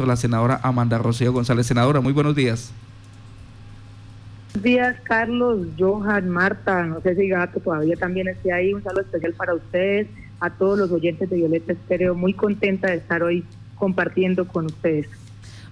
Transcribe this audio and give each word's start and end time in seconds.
nosotros 0.00 0.08
la 0.08 0.16
senadora 0.16 0.60
Amanda 0.62 0.98
Rocío 0.98 1.32
González. 1.32 1.66
Senadora, 1.66 2.00
muy 2.00 2.12
buenos 2.12 2.34
días. 2.34 2.72
Buenos 4.54 4.64
días, 4.64 4.96
Carlos, 5.04 5.66
Johan, 5.78 6.28
Marta, 6.28 6.84
no 6.86 7.00
sé 7.02 7.14
si 7.14 7.28
Gato 7.28 7.60
todavía 7.60 7.96
también 7.96 8.28
esté 8.28 8.52
ahí. 8.52 8.72
Un 8.72 8.82
saludo 8.82 9.02
especial 9.02 9.34
para 9.34 9.54
ustedes, 9.54 10.08
a 10.40 10.50
todos 10.50 10.78
los 10.78 10.90
oyentes 10.90 11.28
de 11.28 11.36
Violeta 11.36 11.72
Estéreo. 11.72 12.14
Muy 12.14 12.32
contenta 12.32 12.88
de 12.88 12.96
estar 12.96 13.22
hoy 13.22 13.44
compartiendo 13.76 14.48
con 14.48 14.66
ustedes. 14.66 15.06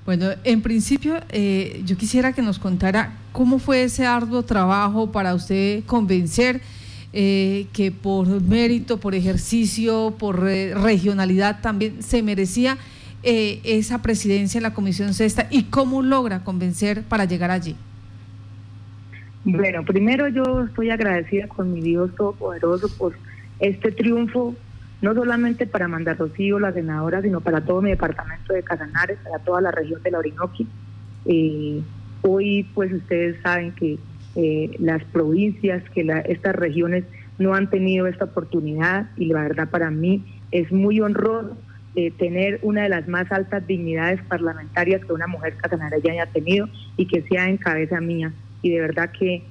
Bueno, 0.05 0.27
en 0.45 0.63
principio 0.63 1.17
eh, 1.31 1.83
yo 1.85 1.97
quisiera 1.97 2.33
que 2.33 2.43
nos 2.43 2.59
contara 2.59 3.15
cómo 3.33 3.59
fue 3.59 3.85
ese 3.85 4.07
arduo 4.07 4.43
trabajo 4.43 5.11
para 5.11 5.35
usted 5.35 5.85
convencer 5.87 6.61
eh, 7.13 7.67
que 7.73 7.91
por 7.93 8.43
mérito, 8.43 9.01
por 9.01 9.15
ejercicio, 9.15 10.15
por 10.19 10.41
regionalidad 10.41 11.61
también 11.63 12.03
se 12.03 12.23
merecía 12.23 12.79
eh, 13.23 13.61
esa 13.65 14.03
presidencia 14.03 14.59
en 14.59 14.63
la 14.63 14.75
Comisión 14.75 15.15
Sexta 15.15 15.47
y 15.51 15.65
cómo 15.65 16.03
logra 16.03 16.45
convencer 16.45 17.03
para 17.03 17.25
llegar 17.25 17.51
allí. 17.51 17.77
Bueno, 19.45 19.85
primero 19.85 20.29
yo 20.29 20.65
estoy 20.65 20.91
agradecida 20.91 21.49
con 21.49 21.73
mi 21.73 21.81
Dios 21.81 22.15
Todopoderoso 22.17 22.89
por 22.97 23.15
este 23.61 23.93
triunfo 23.93 24.55
no 25.01 25.15
solamente 25.15 25.67
para 25.67 25.85
Amanda 25.85 26.15
Rocío, 26.15 26.59
la 26.59 26.73
senadora, 26.73 27.23
sino 27.23 27.41
para 27.41 27.61
todo 27.61 27.81
mi 27.83 27.91
departamento 27.91 28.53
de 28.53 28.63
Casanares, 28.63 29.19
para 29.23 29.39
toda 29.39 29.61
la 29.61 29.71
región 29.71 30.03
de 30.03 30.11
la 30.11 30.19
Orinoqui. 30.19 30.67
Eh, 31.27 31.81
hoy, 32.23 32.67
pues 32.75 32.93
ustedes 32.93 33.41
saben 33.43 33.73
que 33.73 33.99
eh, 34.35 34.77
las 34.81 35.05
provincias, 35.05 35.83
que 35.91 36.07
estas 36.27 36.57
regiones 36.57 37.05
no 37.39 37.55
han 37.55 37.71
tenido 37.71 38.07
esta 38.07 38.25
oportunidad 38.25 39.09
y 39.17 39.27
la 39.27 39.43
verdad 39.43 39.69
para 39.71 39.91
mí 39.91 40.25
es 40.51 40.73
muy 40.73 41.01
honroso 41.01 41.57
eh, 41.99 42.13
tener 42.17 42.61
una 42.63 42.83
de 42.83 42.89
las 42.91 43.09
más 43.09 43.31
altas 43.33 43.67
dignidades 43.67 44.21
parlamentarias 44.29 45.05
que 45.05 45.13
una 45.13 45.27
mujer 45.27 45.57
casanareña 45.57 46.13
haya 46.13 46.27
tenido 46.27 46.69
y 46.97 47.07
que 47.07 47.23
sea 47.23 47.49
en 47.49 47.57
cabeza 47.57 48.01
mía. 48.01 48.33
Y 48.63 48.71
de 48.71 48.81
verdad 48.81 49.11
que 49.11 49.43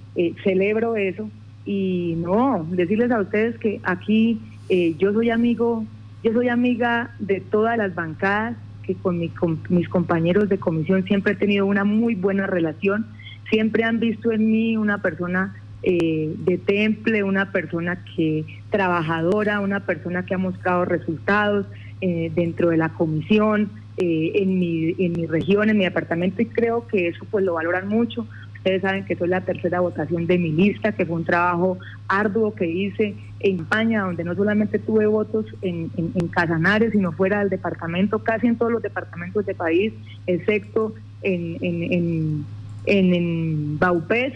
celebro 0.43 0.95
eso 0.95 1.29
y 1.67 2.15
no, 2.17 2.65
decirles 2.71 3.11
a 3.11 3.19
ustedes 3.19 3.57
que 3.59 3.81
aquí 3.83 4.39
eh, 4.69 4.95
yo 4.97 5.13
soy 5.13 5.29
amigo, 5.29 5.83
yo 6.23 6.31
soy 6.31 6.47
amiga 6.47 7.11
de 7.19 7.41
todas 7.41 7.77
las 7.77 7.93
bancadas, 7.93 8.55
que 8.83 8.95
con, 8.95 9.19
mis 9.19 9.89
compañeros 9.89 10.47
de 10.47 10.57
comisión 10.57 11.03
siempre 11.03 11.33
he 11.33 11.35
tenido 11.35 11.65
una 11.65 11.83
muy 11.83 12.15
buena 12.15 12.47
relación, 12.47 13.05
siempre 13.49 13.83
han 13.83 13.99
visto 13.99 14.31
en 14.31 14.49
mí 14.49 14.77
una 14.77 15.01
persona 15.01 15.55
eh, 15.83 16.33
de 16.37 16.57
temple, 16.57 17.23
una 17.23 17.51
persona 17.51 17.99
que 18.15 18.45
trabajadora, 18.69 19.59
una 19.59 19.81
persona 19.81 20.25
que 20.25 20.35
ha 20.35 20.37
mostrado 20.37 20.85
resultados 20.85 21.65
eh, 22.01 22.31
dentro 22.33 22.69
de 22.69 22.77
la 22.77 22.89
comisión, 22.89 23.69
en, 23.99 24.59
mi, 24.59 24.93
en 24.99 25.13
mi 25.13 25.25
región, 25.25 25.71
en 25.71 25.77
mi 25.79 25.83
departamento, 25.83 26.39
y 26.43 26.45
creo 26.45 26.85
que 26.87 27.07
eso 27.07 27.25
pues 27.31 27.43
lo 27.43 27.55
valoran 27.55 27.87
mucho. 27.87 28.27
Ustedes 28.57 28.81
saben 28.81 29.05
que 29.05 29.15
soy 29.15 29.29
la 29.29 29.41
tercera 29.41 29.79
votación 29.79 30.27
de 30.27 30.37
mi 30.37 30.51
lista, 30.51 30.91
que 30.91 31.05
fue 31.05 31.15
un 31.15 31.23
trabajo 31.23 31.77
arduo 32.07 32.53
que 32.53 32.69
hice 32.69 33.15
en 33.39 33.59
España, 33.61 34.03
donde 34.03 34.23
no 34.23 34.35
solamente 34.35 34.79
tuve 34.79 35.05
votos 35.05 35.45
en, 35.61 35.89
en, 35.95 36.27
Casanares, 36.27 36.91
sino 36.91 37.11
fuera 37.11 37.39
del 37.39 37.49
departamento, 37.49 38.19
casi 38.19 38.47
en 38.47 38.57
todos 38.57 38.71
los 38.71 38.81
departamentos 38.81 39.45
del 39.45 39.55
país, 39.55 39.93
excepto 40.25 40.93
en, 41.21 41.57
en, 41.61 42.45
en, 42.85 43.79
Baupés, 43.79 44.33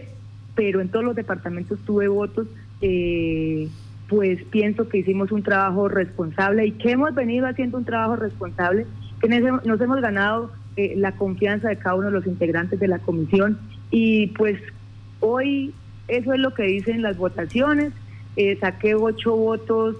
pero 0.56 0.82
en 0.82 0.90
todos 0.90 1.04
los 1.04 1.16
departamentos 1.16 1.80
tuve 1.86 2.08
votos. 2.08 2.48
Eh, 2.82 3.68
pues 4.12 4.44
pienso 4.52 4.90
que 4.90 4.98
hicimos 4.98 5.32
un 5.32 5.42
trabajo 5.42 5.88
responsable 5.88 6.66
y 6.66 6.72
que 6.74 6.92
hemos 6.92 7.16
venido 7.16 7.48
haciendo 7.48 7.78
un 7.78 7.86
trabajo 7.86 8.18
responsable, 8.18 8.86
que 9.22 9.30
nos 9.30 9.80
hemos 9.80 10.02
ganado 10.02 10.52
eh, 10.76 10.96
la 10.98 11.14
confianza 11.14 11.70
de 11.70 11.78
cada 11.78 11.96
uno 11.96 12.08
de 12.08 12.12
los 12.12 12.28
integrantes 12.28 12.78
de 12.78 12.90
la 12.90 13.00
comisión 13.00 13.58
y 13.90 14.28
pues 14.28 14.60
hoy 15.22 15.74
eso 16.10 16.34
es 16.34 16.40
lo 16.42 16.54
que 16.54 16.64
dicen 16.64 17.02
las 17.02 17.16
votaciones. 17.16 17.94
Eh, 18.36 18.58
saqué 18.60 18.96
ocho 18.96 19.34
votos 19.34 19.96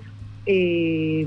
eh, 0.46 1.26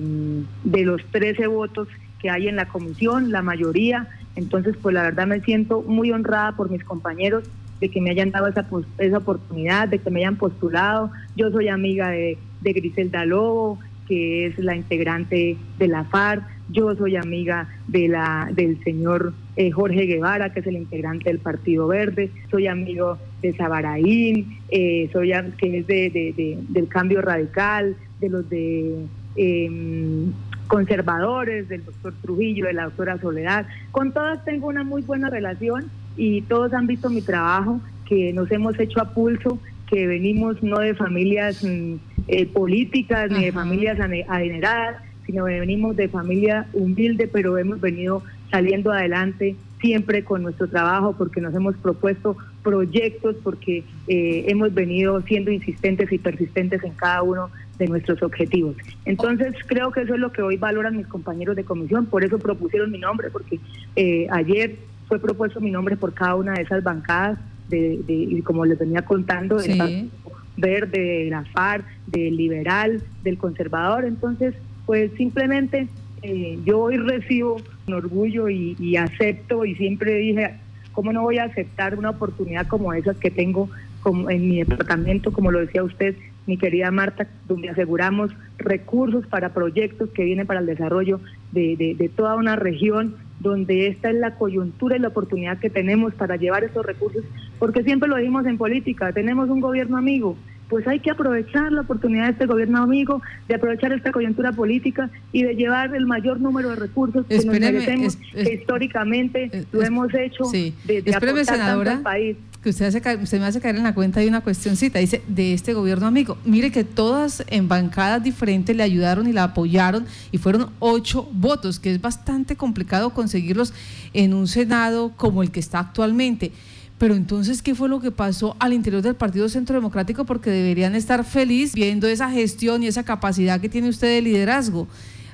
de 0.65 0.85
los 0.85 1.03
trece 1.07 1.47
votos 1.47 1.89
que 2.21 2.29
hay 2.29 2.49
en 2.49 2.57
la 2.57 2.69
comisión, 2.69 3.31
la 3.31 3.41
mayoría. 3.41 4.09
Entonces, 4.37 4.77
pues 4.77 4.95
la 4.95 5.05
verdad 5.05 5.27
me 5.27 5.41
siento 5.41 5.81
muy 5.81 6.13
honrada 6.13 6.53
por 6.53 6.71
mis 6.71 6.85
compañeros 6.85 7.45
de 7.85 7.91
que 7.91 8.01
me 8.01 8.09
hayan 8.09 8.31
dado 8.31 8.47
esa, 8.47 8.65
esa 8.97 9.19
oportunidad, 9.19 9.89
de 9.89 9.99
que 9.99 10.11
me 10.11 10.21
hayan 10.21 10.37
postulado. 10.37 11.11
Yo 11.37 11.51
soy 11.51 11.69
amiga 11.69 12.09
de, 12.09 12.39
de 12.63 12.73
Griselda 12.73 13.27
Lobo, 13.27 13.79
que 14.09 14.47
es 14.47 14.59
la 14.59 14.75
integrante 14.75 15.59
de 15.79 15.87
la 15.87 16.05
FARC. 16.05 16.43
Yo 16.71 16.95
soy 16.95 17.17
amiga 17.17 17.69
de 17.89 18.09
la, 18.09 18.49
del 18.55 18.83
señor 18.85 19.35
eh, 19.57 19.71
Jorge 19.71 20.07
Guevara, 20.07 20.51
que 20.55 20.61
es 20.61 20.67
el 20.67 20.77
integrante 20.77 21.29
del 21.29 21.41
Partido 21.41 21.87
Verde. 21.87 22.31
Soy 22.51 22.69
amigo 22.69 23.19
de 23.43 23.55
Sabaraín, 23.55 24.61
eh, 24.71 25.11
soy 25.13 25.33
que 25.59 25.79
es 25.81 25.87
de, 25.87 26.57
del 26.67 26.89
Cambio 26.89 27.21
Radical, 27.21 27.97
de 28.19 28.29
los 28.31 28.49
de 28.49 29.05
em, 29.37 30.33
conservadores, 30.69 31.69
del 31.69 31.85
doctor 31.85 32.15
Trujillo, 32.23 32.65
de 32.65 32.73
la 32.73 32.85
doctora 32.85 33.19
Soledad. 33.19 33.67
Con 33.93 34.13
todas 34.13 34.43
tengo 34.47 34.69
una 34.69 34.85
muy 34.85 35.03
buena 35.03 35.29
relación 35.29 35.91
y 36.17 36.43
todos 36.43 36.73
han 36.73 36.87
visto 36.87 37.11
mi 37.11 37.23
trabajo, 37.23 37.81
que 38.07 38.33
nos 38.33 38.51
hemos 38.51 38.79
hecho 38.79 39.01
a 39.01 39.11
pulso, 39.11 39.59
que 39.89 40.07
venimos 40.07 40.63
no 40.63 40.79
de 40.79 40.95
familias 40.95 41.63
mm, 41.63 41.95
eh, 42.29 42.47
políticas 42.47 43.31
ni 43.31 43.47
de 43.47 43.53
familias 43.53 43.99
adineradas, 44.29 45.03
sino 45.27 45.47
que 45.47 45.61
venimos 45.61 45.97
de 45.97 46.09
familia 46.09 46.67
humilde, 46.73 47.29
pero 47.29 47.57
hemos 47.59 47.81
venido 47.81 48.23
saliendo 48.51 48.93
adelante 48.93 49.57
siempre 49.81 50.25
con 50.25 50.43
nuestro 50.43 50.69
trabajo 50.69 51.15
porque 51.17 51.41
nos 51.41 51.55
hemos 51.55 51.77
propuesto 51.77 52.37
proyectos, 52.63 53.37
porque 53.43 53.85
eh, 54.09 54.45
hemos 54.49 54.73
venido 54.73 55.21
siendo 55.23 55.51
insistentes 55.51 56.11
y 56.11 56.19
persistentes 56.19 56.83
en 56.85 56.93
cada 56.93 57.23
uno 57.23 57.51
de 57.79 57.89
nuestros 57.89 58.23
objetivos. 58.23 58.77
Entonces 59.05 59.55
creo 59.67 59.91
que 59.91 60.03
eso 60.03 60.15
es 60.15 60.21
lo 60.21 60.33
que 60.33 60.43
hoy 60.43 60.57
valoran 60.57 60.97
mis 60.97 61.07
compañeros 61.07 61.57
de 61.57 61.65
comisión, 61.65 62.07
por 62.07 62.25
eso 62.25 62.39
propusieron 62.39 62.91
mi 62.91 62.99
nombre, 62.99 63.31
porque 63.31 63.59
eh, 63.97 64.27
ayer 64.31 64.77
fue 65.09 65.19
propuesto 65.19 65.61
mi 65.61 65.71
nombre 65.71 65.97
por 65.97 66.15
cada 66.15 66.35
una 66.35 66.55
de 66.55 66.63
esas 66.63 66.83
bancadas, 66.83 67.39
de, 67.69 68.03
y 68.07 68.41
como 68.43 68.65
les 68.65 68.79
venía 68.79 69.03
contando, 69.03 69.57
del 69.57 70.11
Verde, 70.57 71.25
de 71.25 71.31
la 71.31 71.45
FARC, 71.45 71.85
del 72.07 72.37
Liberal, 72.37 73.03
del 73.23 73.39
Conservador, 73.39 74.05
entonces 74.05 74.55
pues 74.87 75.11
simplemente 75.17 75.89
eh, 76.23 76.59
yo 76.65 76.81
hoy 76.81 76.97
recibo 76.97 77.61
un 77.87 77.95
orgullo 77.95 78.49
y, 78.49 78.97
acepto 78.97 79.65
y 79.65 79.75
siempre 79.75 80.15
dije, 80.17 80.55
¿cómo 80.93 81.13
no 81.13 81.23
voy 81.23 81.39
a 81.39 81.45
aceptar 81.45 81.99
una 81.99 82.11
oportunidad 82.11 82.67
como 82.67 82.93
esas 82.93 83.17
que 83.17 83.31
tengo 83.31 83.69
como 84.01 84.29
en 84.31 84.49
mi 84.49 84.59
departamento, 84.59 85.33
como 85.33 85.51
lo 85.51 85.61
decía 85.61 85.83
usted, 85.83 86.15
mi 86.47 86.59
querida 86.59 86.91
Marta, 86.91 87.27
donde 87.49 87.71
aseguramos 87.71 88.31
recursos 88.59 89.27
para 89.27 89.55
proyectos 89.55 90.11
que 90.11 90.25
vienen 90.25 90.47
para 90.47 90.61
el 90.61 90.67
desarrollo 90.67 91.21
de, 91.53 91.95
de 91.99 92.09
toda 92.11 92.35
una 92.37 92.55
región, 92.55 93.17
donde 93.45 93.87
esta 93.89 94.11
es 94.11 94.17
la 94.17 94.35
coyuntura 94.35 94.97
y 94.97 94.99
la 94.99 95.09
oportunidad 95.09 95.59
que 95.59 95.71
tenemos 95.71 96.15
para 96.15 96.37
llevar 96.37 96.65
esos 96.65 96.85
recursos, 96.85 97.23
porque 97.61 97.85
siempre 97.85 98.09
lo 98.09 98.17
dijimos 98.17 98.47
en 98.47 98.59
política, 98.59 99.13
tenemos 99.13 99.51
un 99.51 99.61
gobierno 99.61 99.99
amigo, 99.99 100.35
pues 100.69 100.89
hay 100.89 100.99
que 100.99 101.11
aprovechar 101.11 101.71
la 101.71 101.83
oportunidad 101.83 102.25
de 102.25 102.31
este 102.33 102.47
gobierno 102.47 102.83
amigo, 102.83 103.21
de 103.47 103.55
aprovechar 103.55 103.93
esta 103.93 104.13
coyuntura 104.13 104.53
política 104.53 105.11
y 105.31 105.43
de 105.43 105.55
llevar 105.55 105.95
el 105.95 106.07
mayor 106.07 106.41
número 106.41 106.71
de 106.71 106.77
recursos 106.77 107.27
que 107.27 107.37
nos 107.37 107.61
merecemos, 107.61 108.17
que 108.17 108.55
históricamente 108.55 109.67
lo 109.71 109.83
hemos 109.83 110.13
hecho 110.15 110.47
sí. 110.47 110.75
desde 110.87 111.15
aportar 111.15 112.03
país. 112.03 112.37
Que 112.65 112.71
usted, 112.71 112.87
hace, 112.87 113.17
usted 113.23 113.41
me 113.41 113.45
hace 113.45 113.61
caer 113.61 113.77
en 113.77 113.83
la 113.83 113.93
cuenta 113.93 114.21
de 114.21 114.27
una 114.27 114.41
cuestioncita, 114.41 114.99
dice, 114.99 115.23
de 115.29 115.53
este 115.53 115.75
gobierno 115.75 116.07
amigo. 116.07 116.39
Mire 116.47 116.73
que 116.73 116.83
todas 116.83 117.45
en 117.49 117.69
bancadas 117.69 118.23
diferentes 118.25 118.75
le 118.75 118.83
ayudaron 118.83 119.29
y 119.29 119.35
la 119.35 119.45
apoyaron 119.45 120.07
y 120.33 120.39
fueron 120.39 120.71
ocho 120.79 121.29
votos, 121.31 121.79
que 121.79 121.93
es 121.93 122.01
bastante 122.01 122.57
complicado 122.57 123.11
conseguirlos 123.11 123.75
en 124.15 124.33
un 124.33 124.49
Senado 124.49 125.13
como 125.15 125.43
el 125.43 125.51
que 125.51 125.61
está 125.61 125.79
actualmente. 125.79 126.53
Pero 126.97 127.15
entonces, 127.15 127.61
¿qué 127.61 127.75
fue 127.75 127.91
lo 127.91 128.01
que 128.01 128.11
pasó 128.11 128.57
al 128.59 128.73
interior 128.73 129.03
del 129.03 129.15
Partido 129.15 129.51
Centro 129.51 129.75
Democrático? 129.75 130.25
Porque 130.25 130.49
deberían 130.49 130.95
estar 130.95 131.23
felices 131.23 131.75
viendo 131.75 132.07
esa 132.09 132.31
gestión 132.31 132.83
y 132.83 132.87
esa 132.87 133.03
capacidad 133.03 133.61
que 133.61 133.69
tiene 133.69 133.91
usted 133.91 134.09
de 134.09 134.23
liderazgo. 134.23 134.89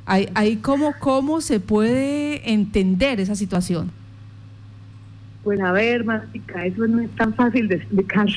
Ahí, 0.04 0.56
cómo, 0.56 0.94
¿Cómo 0.98 1.40
se 1.40 1.60
puede 1.60 2.50
entender 2.50 3.20
esa 3.20 3.36
situación? 3.36 3.99
Pues 5.42 5.60
a 5.60 5.72
ver, 5.72 6.04
Mática, 6.04 6.66
eso 6.66 6.86
no 6.86 7.00
es 7.00 7.10
tan 7.12 7.34
fácil 7.34 7.68
de 7.68 7.76
explicar. 7.76 8.28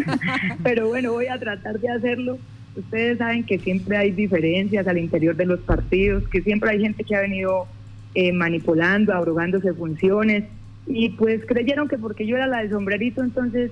Pero 0.62 0.88
bueno, 0.88 1.12
voy 1.12 1.26
a 1.26 1.38
tratar 1.38 1.80
de 1.80 1.88
hacerlo. 1.88 2.38
Ustedes 2.76 3.18
saben 3.18 3.44
que 3.44 3.58
siempre 3.58 3.96
hay 3.96 4.10
diferencias 4.12 4.86
al 4.86 4.98
interior 4.98 5.36
de 5.36 5.46
los 5.46 5.60
partidos, 5.60 6.28
que 6.28 6.42
siempre 6.42 6.70
hay 6.70 6.80
gente 6.80 7.04
que 7.04 7.14
ha 7.14 7.20
venido 7.20 7.66
eh, 8.14 8.32
manipulando, 8.32 9.12
abrogándose 9.12 9.72
funciones 9.72 10.44
y 10.86 11.10
pues 11.10 11.44
creyeron 11.46 11.88
que 11.88 11.98
porque 11.98 12.26
yo 12.26 12.36
era 12.36 12.46
la 12.46 12.58
del 12.58 12.70
sombrerito, 12.70 13.22
entonces 13.22 13.70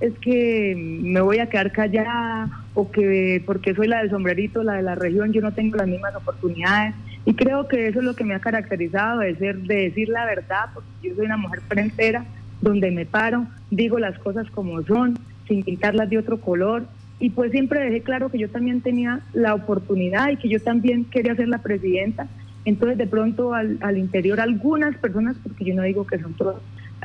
es 0.00 0.12
que 0.18 0.74
me 0.76 1.20
voy 1.20 1.38
a 1.38 1.48
quedar 1.48 1.72
callada 1.72 2.64
o 2.74 2.90
que 2.90 3.42
porque 3.46 3.74
soy 3.74 3.88
la 3.88 3.98
del 3.98 4.10
sombrerito, 4.10 4.62
la 4.62 4.74
de 4.74 4.82
la 4.82 4.94
región, 4.94 5.32
yo 5.32 5.40
no 5.40 5.52
tengo 5.52 5.76
las 5.76 5.88
mismas 5.88 6.14
oportunidades. 6.14 6.94
Y 7.26 7.34
creo 7.34 7.68
que 7.68 7.88
eso 7.88 7.98
es 7.98 8.04
lo 8.04 8.16
que 8.16 8.24
me 8.24 8.34
ha 8.34 8.40
caracterizado, 8.40 9.18
de, 9.20 9.36
ser, 9.36 9.58
de 9.58 9.74
decir 9.74 10.08
la 10.08 10.24
verdad, 10.24 10.70
porque 10.72 10.88
yo 11.02 11.14
soy 11.16 11.26
una 11.26 11.36
mujer 11.36 11.60
frentera, 11.68 12.24
donde 12.62 12.90
me 12.90 13.04
paro, 13.04 13.46
digo 13.70 13.98
las 13.98 14.18
cosas 14.18 14.48
como 14.50 14.82
son, 14.84 15.18
sin 15.46 15.62
pintarlas 15.62 16.08
de 16.08 16.18
otro 16.18 16.40
color. 16.40 16.86
Y 17.18 17.30
pues 17.30 17.50
siempre 17.50 17.80
dejé 17.80 18.00
claro 18.00 18.30
que 18.30 18.38
yo 18.38 18.48
también 18.48 18.80
tenía 18.80 19.20
la 19.34 19.54
oportunidad 19.54 20.30
y 20.30 20.36
que 20.36 20.48
yo 20.48 20.60
también 20.60 21.04
quería 21.04 21.34
ser 21.34 21.48
la 21.48 21.58
presidenta. 21.58 22.28
Entonces 22.64 22.96
de 22.96 23.06
pronto 23.06 23.54
al, 23.54 23.78
al 23.82 23.98
interior 23.98 24.40
algunas 24.40 24.96
personas, 24.96 25.36
porque 25.42 25.64
yo 25.64 25.74
no 25.74 25.82
digo 25.82 26.06
que 26.06 26.18
son 26.18 26.34
todas, 26.34 26.56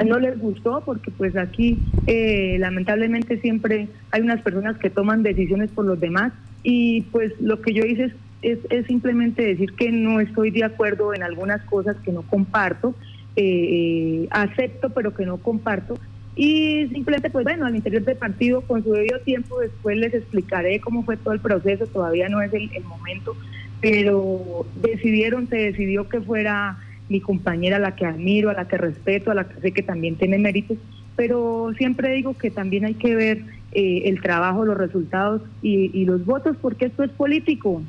no 0.05 0.19
les 0.19 0.39
gustó 0.39 0.81
porque 0.85 1.11
pues 1.11 1.35
aquí 1.35 1.77
eh, 2.07 2.57
lamentablemente 2.59 3.39
siempre 3.39 3.87
hay 4.11 4.21
unas 4.21 4.41
personas 4.41 4.77
que 4.77 4.89
toman 4.89 5.23
decisiones 5.23 5.69
por 5.71 5.85
los 5.85 5.99
demás 5.99 6.33
y 6.63 7.01
pues 7.11 7.33
lo 7.39 7.61
que 7.61 7.73
yo 7.73 7.83
hice 7.83 8.05
es, 8.05 8.13
es, 8.41 8.59
simplemente 8.87 9.43
decir 9.43 9.73
que 9.73 9.91
no 9.91 10.19
estoy 10.19 10.51
de 10.51 10.63
acuerdo 10.63 11.13
en 11.13 11.23
algunas 11.23 11.61
cosas 11.63 11.95
que 12.03 12.11
no 12.11 12.23
comparto, 12.23 12.95
eh, 13.35 13.43
eh, 13.43 14.27
acepto 14.31 14.89
pero 14.89 15.13
que 15.13 15.25
no 15.25 15.37
comparto 15.37 15.97
y 16.35 16.87
simplemente 16.91 17.29
pues 17.29 17.45
bueno 17.45 17.65
al 17.65 17.75
interior 17.75 18.03
del 18.03 18.17
partido 18.17 18.61
con 18.61 18.83
su 18.83 18.91
debido 18.91 19.19
tiempo 19.19 19.59
después 19.59 19.97
les 19.97 20.13
explicaré 20.13 20.79
cómo 20.79 21.03
fue 21.03 21.17
todo 21.17 21.33
el 21.33 21.39
proceso, 21.39 21.85
todavía 21.87 22.29
no 22.29 22.41
es 22.41 22.53
el 22.53 22.83
momento, 22.83 23.35
pero 23.81 24.65
decidieron, 24.81 25.47
se 25.47 25.57
decidió 25.57 26.07
que 26.07 26.21
fuera 26.21 26.77
mi 27.09 27.19
compañera, 27.19 27.77
la 27.77 27.95
que 27.95 28.05
admiro, 28.05 28.49
a 28.49 28.53
la 28.53 28.67
que 28.67 28.77
respeto, 28.77 29.31
a 29.31 29.35
la 29.35 29.47
que 29.47 29.59
sé 29.59 29.71
que 29.73 29.83
también 29.83 30.15
tiene 30.15 30.37
méritos, 30.37 30.77
pero 31.15 31.73
siempre 31.77 32.13
digo 32.13 32.37
que 32.37 32.49
también 32.51 32.85
hay 32.85 32.93
que 32.93 33.15
ver 33.15 33.41
eh, 33.73 34.03
el 34.05 34.21
trabajo, 34.21 34.65
los 34.65 34.77
resultados 34.77 35.41
y, 35.61 36.05
los 36.05 36.25
votos, 36.25 36.55
porque 36.61 36.85
esto 36.85 37.03
es 37.03 37.11
político. 37.11 37.81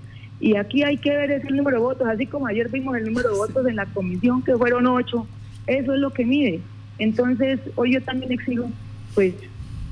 Y 0.42 0.56
aquí 0.56 0.82
hay 0.82 0.96
que 0.96 1.16
ver 1.16 1.30
ese 1.30 1.52
número 1.52 1.76
de 1.76 1.84
votos, 1.84 2.08
así 2.08 2.26
como 2.26 2.48
ayer 2.48 2.68
vimos 2.68 2.96
el 2.96 3.04
número 3.04 3.30
de 3.30 3.36
votos 3.36 3.64
en 3.64 3.76
la 3.76 3.86
comisión, 3.86 4.42
que 4.42 4.56
fueron 4.56 4.88
ocho, 4.88 5.24
eso 5.68 5.94
es 5.94 6.00
lo 6.00 6.10
que 6.10 6.26
mide. 6.26 6.60
Entonces, 6.98 7.60
hoy 7.76 7.92
yo 7.92 8.02
también 8.02 8.32
exijo, 8.32 8.68
pues 9.14 9.34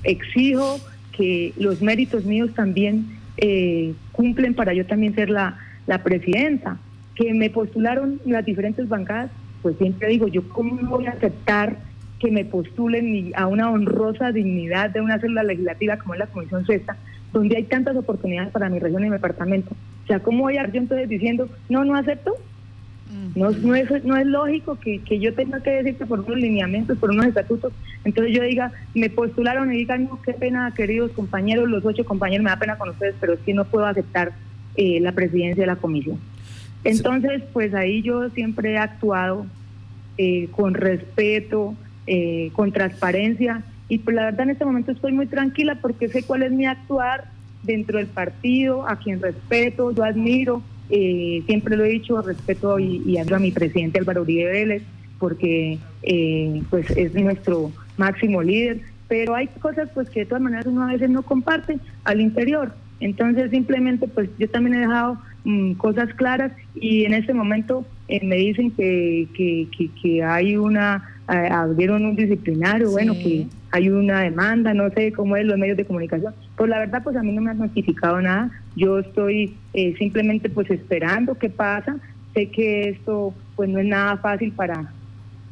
exijo 0.03 0.81
que 1.17 1.53
los 1.57 1.81
méritos 1.83 2.25
míos 2.25 2.51
también 2.53 3.07
eh, 3.37 3.95
cumplen 4.11 4.55
para 4.55 4.75
yo 4.75 4.85
también 4.85 5.15
ser 5.15 5.31
la, 5.31 5.57
la 5.87 6.03
presidenta. 6.03 6.79
Que 7.15 7.33
me 7.33 7.49
postularon 7.49 8.21
las 8.25 8.45
diferentes 8.45 8.89
bancadas, 8.89 9.31
pues 9.63 9.77
siempre 9.77 10.09
digo, 10.09 10.27
yo 10.27 10.49
cómo 10.49 10.75
voy 10.89 11.07
a 11.07 11.13
aceptar 11.13 11.77
que 12.19 12.33
me 12.33 12.45
postulen 12.45 13.31
a 13.37 13.47
una 13.47 13.71
honrosa 13.71 14.33
dignidad 14.33 14.91
de 14.91 15.01
una 15.01 15.21
célula 15.21 15.45
legislativa 15.45 15.97
como 15.99 16.15
es 16.15 16.19
la 16.19 16.27
Comisión 16.27 16.67
Sexta, 16.67 16.97
donde 17.33 17.57
hay 17.57 17.65
tantas 17.65 17.97
oportunidades 17.97 18.51
para 18.53 18.69
mi 18.69 18.79
región 18.79 19.03
y 19.03 19.07
mi 19.07 19.13
departamento. 19.13 19.75
O 20.05 20.07
sea, 20.07 20.21
¿cómo 20.21 20.43
voy 20.43 20.57
a 20.57 20.67
yo 20.67 20.81
entonces 20.81 21.09
diciendo, 21.09 21.49
no, 21.69 21.85
no 21.85 21.95
acepto? 21.95 22.35
No, 23.35 23.51
no, 23.51 23.75
es, 23.75 24.05
no 24.05 24.17
es 24.17 24.27
lógico 24.27 24.79
que, 24.79 25.01
que 25.01 25.19
yo 25.19 25.35
tenga 25.35 25.61
que 25.61 25.71
decirte 25.71 26.07
por 26.07 26.21
unos 26.21 26.37
lineamientos, 26.37 26.97
por 26.99 27.11
unos 27.11 27.27
estatutos. 27.27 27.73
Entonces 28.05 28.35
yo 28.35 28.43
diga, 28.43 28.73
me 28.95 29.11
postularon 29.11 29.73
y 29.73 29.79
digan, 29.79 30.05
no, 30.05 30.23
qué 30.23 30.33
pena, 30.33 30.73
queridos 30.77 31.11
compañeros, 31.13 31.69
los 31.69 31.85
ocho 31.85 32.05
compañeros, 32.05 32.45
me 32.45 32.51
da 32.51 32.59
pena 32.59 32.79
con 32.79 32.91
ustedes, 32.91 33.17
pero 33.21 33.35
es 33.35 33.41
que 33.41 33.53
no 33.53 33.65
puedo 33.65 33.87
aceptar 33.87 34.33
eh, 34.77 35.01
la 35.01 35.13
presidencia 35.13 35.63
de 35.63 35.67
la 35.67 35.77
comisión. 35.77 36.19
Entonces, 36.85 37.43
pues 37.53 37.75
ahí 37.75 38.01
yo 38.03 38.31
siempre 38.31 38.73
he 38.73 38.79
actuado 38.79 39.45
eh, 40.17 40.49
con 40.53 40.75
respeto, 40.75 41.75
eh, 42.07 42.51
con 42.55 42.73
transparencia 42.73 43.65
y 43.91 43.99
pues 43.99 44.17
la 44.17 44.25
verdad 44.25 44.43
en 44.43 44.51
este 44.51 44.65
momento 44.65 44.93
estoy 44.93 45.13
muy 45.13 45.27
tranquila 45.27 45.79
porque 45.83 46.09
sé 46.09 46.23
cuál 46.23 46.43
es 46.43 46.53
mi 46.53 46.65
actuar 46.65 47.25
dentro 47.63 47.99
del 47.99 48.07
partido, 48.07 48.89
a 48.89 48.97
quien 48.97 49.21
respeto, 49.21 49.93
yo 49.93 50.03
admiro, 50.03 50.63
eh, 50.89 51.43
siempre 51.45 51.77
lo 51.77 51.85
he 51.85 51.91
dicho, 51.91 52.23
respeto 52.23 52.79
y, 52.79 53.03
y 53.05 53.19
a 53.19 53.25
mi 53.39 53.51
presidente 53.51 53.99
Álvaro 53.99 54.23
Uribe 54.23 54.51
Vélez 54.51 54.83
porque 55.19 55.79
pues 56.71 56.91
es 56.93 57.15
nuestro 57.15 57.71
máximo 57.99 58.43
líder, 58.43 58.81
pero 59.07 59.35
hay 59.35 59.49
cosas 59.49 59.91
pues 59.93 60.09
que 60.09 60.21
de 60.21 60.27
todas 60.27 60.41
maneras 60.41 60.65
uno 60.65 60.85
a 60.85 60.93
veces 60.93 61.11
no 61.11 61.23
comparte 61.23 61.79
al 62.05 62.23
interior. 62.23 62.73
Entonces 63.01 63.51
simplemente 63.51 64.09
pues 64.09 64.31
yo 64.39 64.49
también 64.49 64.77
he 64.77 64.81
dejado 64.81 65.19
Mm, 65.45 65.73
cosas 65.75 66.13
claras 66.15 66.53
y 66.75 67.05
en 67.07 67.15
este 67.15 67.33
momento 67.33 67.87
eh, 68.09 68.21
me 68.23 68.37
dicen 68.37 68.71
que, 68.73 69.27
que, 70.03 70.23
hay 70.23 70.57
una, 70.57 71.09
eh, 71.33 71.49
abrieron 71.51 72.05
un 72.05 72.15
disciplinario, 72.15 72.91
bueno, 72.91 73.15
que 73.15 73.47
hay 73.73 73.89
una 73.89 74.21
demanda, 74.21 74.75
no 74.75 74.91
sé 74.91 75.13
cómo 75.13 75.37
es 75.37 75.45
los 75.45 75.59
medios 75.59 75.77
de 75.77 75.85
comunicación. 75.85 76.35
Pues 76.57 76.69
la 76.69 76.79
verdad, 76.79 77.03
pues 77.03 77.17
a 77.17 77.23
mí 77.23 77.33
no 77.33 77.43
me 77.43 77.51
han 77.51 77.59
notificado 77.59 78.21
nada. 78.21 78.51
Yo 78.77 78.99
estoy 78.99 79.57
eh, 79.75 79.95
simplemente 79.97 80.51
pues 80.51 80.71
esperando 80.71 81.37
qué 81.37 81.51
pasa. 81.51 81.97
Sé 82.35 82.51
que 82.51 82.89
esto 82.91 83.35
pues 83.57 83.69
no 83.69 83.79
es 83.79 83.87
nada 83.87 84.17
fácil 84.17 84.53
para 84.53 84.93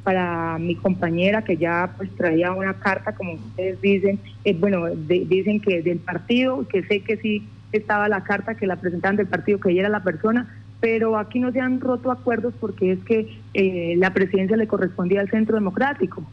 para 0.03 0.57
mi 0.59 0.75
compañera 0.75 1.43
que 1.43 1.59
ya 1.59 1.93
pues 1.99 2.09
traía 2.17 2.53
una 2.53 2.73
carta, 2.73 3.15
como 3.15 3.35
ustedes 3.35 3.79
dicen, 3.83 4.19
bueno, 4.59 4.87
dicen 4.89 5.61
que 5.61 5.83
del 5.83 5.99
partido, 5.99 6.67
que 6.67 6.83
sé 6.85 7.01
que 7.01 7.19
sí 7.19 7.47
estaba 7.73 8.09
la 8.09 8.25
carta 8.25 8.55
que 8.55 8.67
la 8.67 8.77
presentaban 8.77 9.17
del 9.17 9.27
partido, 9.27 9.61
que 9.61 9.71
ella 9.71 9.81
era 9.81 9.89
la 9.91 10.03
persona, 10.03 10.49
pero 10.81 11.19
aquí 11.19 11.41
no 11.41 11.53
se 11.53 11.61
han 11.61 11.79
roto 11.79 12.11
acuerdos 12.11 12.55
porque 12.59 12.93
es 12.93 13.01
que 13.01 13.39
eh, 13.53 13.97
la 13.99 14.15
presidencia 14.15 14.57
le 14.57 14.67
correspondía 14.67 15.21
al 15.21 15.29
Centro 15.29 15.57
Democrático 15.57 16.25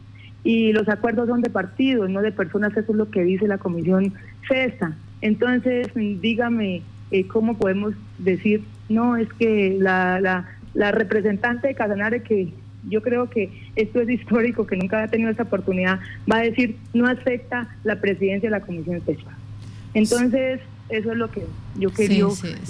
y 0.46 0.72
los 0.72 0.88
acuerdos 0.88 1.26
son 1.26 1.42
de 1.42 1.50
partidos, 1.50 2.08
no 2.08 2.22
de 2.22 2.30
personas, 2.30 2.70
eso 2.76 2.92
es 2.92 2.96
lo 2.96 3.10
que 3.10 3.24
dice 3.24 3.48
la 3.48 3.58
Comisión 3.58 4.14
CESA. 4.46 4.94
Entonces, 5.20 5.88
dígame 5.96 6.82
eh, 7.10 7.26
cómo 7.26 7.58
podemos 7.58 7.94
decir, 8.18 8.62
no, 8.88 9.16
es 9.16 9.28
que 9.32 9.76
la, 9.76 10.20
la, 10.20 10.48
la 10.72 10.92
representante 10.92 11.66
de 11.66 11.74
Casanare, 11.74 12.22
que 12.22 12.52
yo 12.88 13.02
creo 13.02 13.28
que 13.28 13.50
esto 13.74 14.00
es 14.00 14.08
histórico, 14.08 14.68
que 14.68 14.76
nunca 14.76 15.02
ha 15.02 15.08
tenido 15.08 15.30
esa 15.30 15.42
oportunidad, 15.42 15.98
va 16.30 16.36
a 16.36 16.42
decir, 16.42 16.76
no 16.94 17.08
acepta 17.08 17.68
la 17.82 18.00
presidencia 18.00 18.48
de 18.48 18.56
la 18.56 18.64
Comisión 18.64 19.00
CESA. 19.00 19.36
Entonces, 19.94 20.60
eso 20.90 21.10
es 21.10 21.18
lo 21.18 21.28
que 21.28 21.42
yo 21.76 21.90
quería 21.90 22.26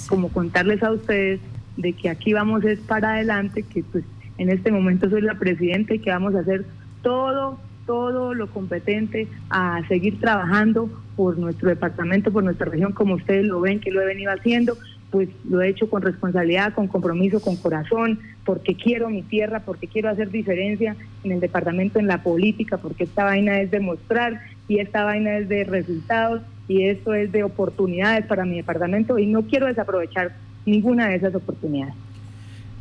como 0.08 0.30
contarles 0.30 0.82
a 0.82 0.92
ustedes 0.92 1.40
de 1.76 1.92
que 1.92 2.08
aquí 2.08 2.32
vamos 2.32 2.64
es 2.64 2.78
para 2.78 3.16
adelante, 3.16 3.64
que 3.64 3.82
pues 3.82 4.02
en 4.38 4.48
este 4.48 4.72
momento 4.72 5.10
soy 5.10 5.20
la 5.20 5.34
presidenta 5.34 5.94
y 5.94 5.98
que 5.98 6.08
vamos 6.08 6.34
a 6.34 6.38
hacer 6.38 6.64
todo, 7.02 7.60
todo 7.86 8.34
lo 8.34 8.48
competente 8.48 9.28
a 9.48 9.80
seguir 9.88 10.20
trabajando 10.20 10.90
por 11.16 11.38
nuestro 11.38 11.68
departamento, 11.68 12.32
por 12.32 12.44
nuestra 12.44 12.66
región, 12.66 12.92
como 12.92 13.14
ustedes 13.14 13.44
lo 13.44 13.60
ven 13.60 13.80
que 13.80 13.90
lo 13.90 14.02
he 14.02 14.06
venido 14.06 14.32
haciendo, 14.32 14.76
pues 15.10 15.28
lo 15.48 15.62
he 15.62 15.68
hecho 15.68 15.88
con 15.88 16.02
responsabilidad, 16.02 16.74
con 16.74 16.88
compromiso, 16.88 17.40
con 17.40 17.56
corazón, 17.56 18.18
porque 18.44 18.74
quiero 18.74 19.08
mi 19.08 19.22
tierra, 19.22 19.60
porque 19.60 19.86
quiero 19.86 20.10
hacer 20.10 20.30
diferencia 20.30 20.96
en 21.24 21.32
el 21.32 21.40
departamento, 21.40 21.98
en 21.98 22.06
la 22.06 22.22
política, 22.22 22.76
porque 22.76 23.04
esta 23.04 23.24
vaina 23.24 23.60
es 23.60 23.70
demostrar 23.70 24.40
y 24.68 24.78
esta 24.78 25.04
vaina 25.04 25.38
es 25.38 25.48
de 25.48 25.64
resultados 25.64 26.42
y 26.68 26.84
esto 26.84 27.14
es 27.14 27.30
de 27.32 27.44
oportunidades 27.44 28.26
para 28.26 28.44
mi 28.44 28.56
departamento 28.56 29.18
y 29.18 29.26
no 29.26 29.42
quiero 29.42 29.66
desaprovechar 29.66 30.32
ninguna 30.66 31.08
de 31.08 31.16
esas 31.16 31.34
oportunidades. 31.34 31.94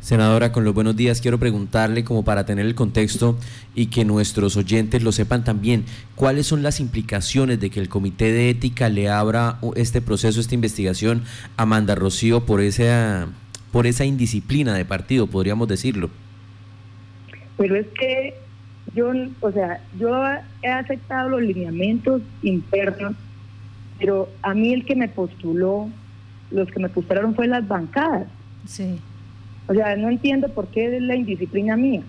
Senadora, 0.06 0.52
con 0.52 0.62
los 0.62 0.72
buenos 0.72 0.94
días, 0.94 1.20
quiero 1.20 1.40
preguntarle, 1.40 2.04
como 2.04 2.24
para 2.24 2.46
tener 2.46 2.64
el 2.64 2.76
contexto 2.76 3.36
y 3.74 3.86
que 3.86 4.04
nuestros 4.04 4.56
oyentes 4.56 5.02
lo 5.02 5.10
sepan 5.10 5.42
también, 5.42 5.84
¿cuáles 6.14 6.46
son 6.46 6.62
las 6.62 6.78
implicaciones 6.78 7.58
de 7.58 7.70
que 7.70 7.80
el 7.80 7.88
Comité 7.88 8.30
de 8.30 8.50
Ética 8.50 8.88
le 8.88 9.08
abra 9.08 9.58
este 9.74 10.00
proceso, 10.00 10.38
esta 10.38 10.54
investigación 10.54 11.24
a 11.56 11.64
Amanda 11.64 11.96
Rocío 11.96 12.46
por 12.46 12.60
esa, 12.60 13.26
por 13.72 13.88
esa 13.88 14.04
indisciplina 14.04 14.74
de 14.74 14.84
partido, 14.84 15.26
podríamos 15.26 15.66
decirlo? 15.66 16.08
Pero 17.56 17.74
es 17.74 17.88
que 17.98 18.34
yo, 18.94 19.10
o 19.40 19.50
sea, 19.50 19.82
yo 19.98 20.08
he 20.62 20.70
aceptado 20.70 21.30
los 21.30 21.42
lineamientos 21.42 22.22
internos 22.44 23.16
pero 23.98 24.28
a 24.42 24.54
mí 24.54 24.72
el 24.72 24.84
que 24.84 24.94
me 24.94 25.08
postuló, 25.08 25.88
los 26.52 26.70
que 26.70 26.78
me 26.78 26.90
postularon 26.90 27.34
fue 27.34 27.48
las 27.48 27.66
bancadas. 27.66 28.28
Sí. 28.66 29.00
O 29.68 29.74
sea, 29.74 29.96
no 29.96 30.08
entiendo 30.08 30.48
por 30.48 30.68
qué 30.68 30.96
es 30.96 31.02
la 31.02 31.16
indisciplina 31.16 31.76
mía. 31.76 32.02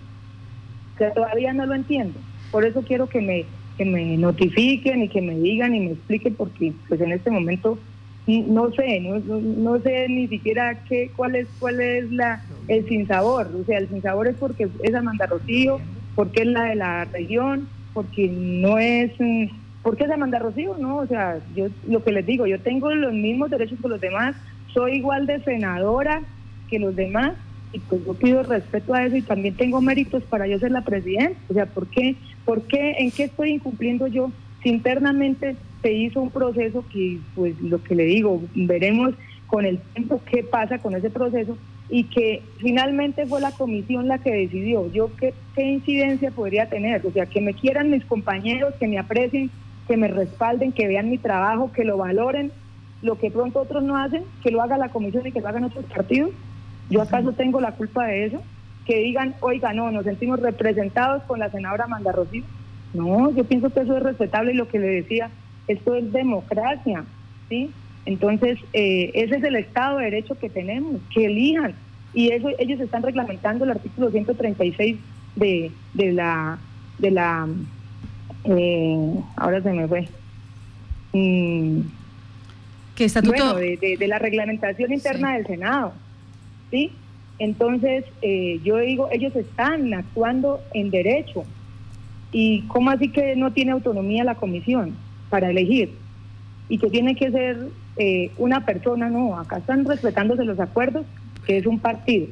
O 0.94 0.98
sea, 0.98 1.12
todavía 1.12 1.52
no 1.52 1.66
lo 1.66 1.74
entiendo. 1.74 2.18
Por 2.50 2.64
eso 2.64 2.82
quiero 2.82 3.06
que 3.06 3.20
me, 3.20 3.44
que 3.76 3.84
me 3.84 4.16
notifiquen 4.16 5.02
y 5.02 5.08
que 5.08 5.20
me 5.20 5.38
digan 5.38 5.74
y 5.74 5.80
me 5.80 5.92
expliquen 5.92 6.34
porque 6.34 6.72
pues 6.88 7.00
en 7.00 7.12
este 7.12 7.30
momento 7.30 7.78
no 8.26 8.70
sé, 8.72 9.00
no, 9.00 9.18
no, 9.20 9.80
sé 9.80 10.06
ni 10.08 10.28
siquiera 10.28 10.84
qué, 10.84 11.10
cuál 11.16 11.34
es 11.34 11.48
cuál 11.58 11.80
es 11.80 12.10
la 12.12 12.42
el 12.68 12.86
sinsabor. 12.86 13.50
O 13.58 13.64
sea, 13.64 13.78
el 13.78 13.88
sinsabor 13.88 14.28
es 14.28 14.36
porque 14.36 14.68
es 14.82 14.94
Amanda 14.94 15.26
Rocío, 15.26 15.80
porque 16.14 16.42
es 16.42 16.48
la 16.48 16.64
de 16.64 16.74
la 16.74 17.04
región, 17.06 17.68
porque 17.94 18.28
no 18.28 18.78
es 18.78 19.12
¿Por 19.82 19.96
qué 19.96 20.06
demanda 20.06 20.38
Rocío? 20.38 20.76
No, 20.78 20.96
o 20.96 21.06
sea, 21.06 21.38
yo 21.56 21.68
lo 21.88 22.04
que 22.04 22.12
les 22.12 22.26
digo, 22.26 22.46
yo 22.46 22.60
tengo 22.60 22.90
los 22.90 23.14
mismos 23.14 23.48
derechos 23.48 23.78
que 23.80 23.88
los 23.88 24.00
demás, 24.00 24.36
soy 24.74 24.96
igual 24.96 25.26
de 25.26 25.40
senadora 25.44 26.20
que 26.68 26.78
los 26.78 26.94
demás 26.94 27.32
y 27.72 27.78
pues 27.80 28.04
yo 28.04 28.14
pido 28.14 28.42
respeto 28.42 28.94
a 28.94 29.04
eso 29.04 29.16
y 29.16 29.22
también 29.22 29.54
tengo 29.54 29.80
méritos 29.80 30.22
para 30.24 30.46
yo 30.46 30.58
ser 30.58 30.70
la 30.70 30.82
presidenta. 30.82 31.38
O 31.48 31.54
sea, 31.54 31.66
¿por 31.66 31.86
qué? 31.88 32.16
¿Por 32.44 32.62
qué? 32.62 32.96
¿En 32.98 33.10
qué 33.10 33.24
estoy 33.24 33.50
incumpliendo 33.50 34.06
yo? 34.06 34.30
Si 34.62 34.70
internamente 34.70 35.56
se 35.82 35.92
hizo 35.92 36.20
un 36.20 36.30
proceso 36.30 36.84
que, 36.92 37.18
pues 37.34 37.60
lo 37.60 37.82
que 37.82 37.94
le 37.94 38.04
digo, 38.04 38.42
veremos 38.54 39.14
con 39.46 39.64
el 39.64 39.78
tiempo 39.78 40.20
qué 40.30 40.42
pasa 40.42 40.78
con 40.78 40.94
ese 40.94 41.10
proceso, 41.10 41.56
y 41.90 42.04
que 42.04 42.42
finalmente 42.58 43.26
fue 43.26 43.40
la 43.40 43.52
comisión 43.52 44.08
la 44.08 44.18
que 44.18 44.30
decidió. 44.30 44.90
Yo 44.92 45.10
qué, 45.16 45.32
qué 45.54 45.62
incidencia 45.62 46.30
podría 46.30 46.68
tener, 46.68 47.04
o 47.06 47.10
sea, 47.10 47.26
que 47.26 47.40
me 47.40 47.54
quieran 47.54 47.90
mis 47.90 48.04
compañeros, 48.04 48.74
que 48.78 48.88
me 48.88 48.98
aprecien, 48.98 49.50
que 49.86 49.96
me 49.96 50.08
respalden, 50.08 50.72
que 50.72 50.86
vean 50.86 51.10
mi 51.10 51.18
trabajo, 51.18 51.72
que 51.72 51.84
lo 51.84 51.96
valoren, 51.96 52.52
lo 53.00 53.18
que 53.18 53.30
pronto 53.30 53.60
otros 53.60 53.82
no 53.82 53.96
hacen, 53.96 54.24
que 54.42 54.50
lo 54.50 54.60
haga 54.60 54.76
la 54.76 54.90
comisión 54.90 55.26
y 55.26 55.32
que 55.32 55.40
lo 55.40 55.48
hagan 55.48 55.64
otros 55.64 55.84
partidos. 55.86 56.30
¿Yo 56.90 57.02
acaso 57.02 57.32
tengo 57.32 57.60
la 57.60 57.72
culpa 57.72 58.06
de 58.06 58.26
eso? 58.26 58.42
Que 58.86 58.98
digan, 58.98 59.34
oiga, 59.40 59.72
no, 59.72 59.90
nos 59.90 60.04
sentimos 60.04 60.40
representados 60.40 61.22
con 61.24 61.38
la 61.38 61.50
senadora 61.50 61.84
Amanda 61.84 62.12
Rocío. 62.12 62.44
No, 62.94 63.30
yo 63.34 63.44
pienso 63.44 63.70
que 63.70 63.80
eso 63.80 63.96
es 63.96 64.02
respetable 64.02 64.52
y 64.52 64.56
lo 64.56 64.68
que 64.68 64.78
le 64.78 64.88
decía, 64.88 65.30
esto 65.66 65.94
es 65.94 66.10
democracia, 66.12 67.04
¿sí? 67.48 67.70
Entonces, 68.06 68.58
eh, 68.72 69.10
ese 69.14 69.36
es 69.36 69.44
el 69.44 69.56
Estado 69.56 69.98
de 69.98 70.04
Derecho 70.04 70.38
que 70.38 70.48
tenemos, 70.48 71.00
que 71.12 71.26
elijan. 71.26 71.74
Y 72.14 72.30
eso 72.30 72.48
ellos 72.58 72.80
están 72.80 73.02
reglamentando 73.02 73.64
el 73.64 73.72
artículo 73.72 74.10
136 74.10 74.96
de, 75.36 75.70
de 75.94 76.12
la... 76.12 76.58
De 76.98 77.10
la 77.10 77.46
eh, 78.44 79.14
ahora 79.36 79.62
se 79.62 79.72
me 79.72 79.86
fue. 79.86 80.08
Mm, 81.12 81.80
¿Qué 82.94 83.04
estatuto? 83.04 83.52
Bueno, 83.52 83.54
de, 83.56 84.08
la 84.08 84.18
reglamentación 84.18 84.92
interna 84.92 85.34
del 85.34 85.46
Senado. 85.46 85.92
¿Sí? 86.70 86.92
Entonces, 87.38 88.04
eh, 88.22 88.60
yo 88.64 88.78
digo, 88.78 89.08
ellos 89.12 89.34
están 89.36 89.94
actuando 89.94 90.60
en 90.74 90.90
derecho. 90.90 91.44
¿Y 92.32 92.62
cómo 92.62 92.90
así 92.90 93.10
que 93.10 93.36
no 93.36 93.52
tiene 93.52 93.72
autonomía 93.72 94.24
la 94.24 94.34
comisión 94.34 94.96
para 95.30 95.50
elegir? 95.50 95.92
Y 96.68 96.78
que 96.78 96.90
tiene 96.90 97.14
que 97.14 97.30
ser 97.30 97.68
eh, 97.96 98.30
una 98.38 98.66
persona, 98.66 99.08
no, 99.08 99.38
acá 99.38 99.58
están 99.58 99.84
respetándose 99.84 100.44
los 100.44 100.58
acuerdos, 100.60 101.06
que 101.46 101.58
es 101.58 101.66
un 101.66 101.78
partido. 101.78 102.26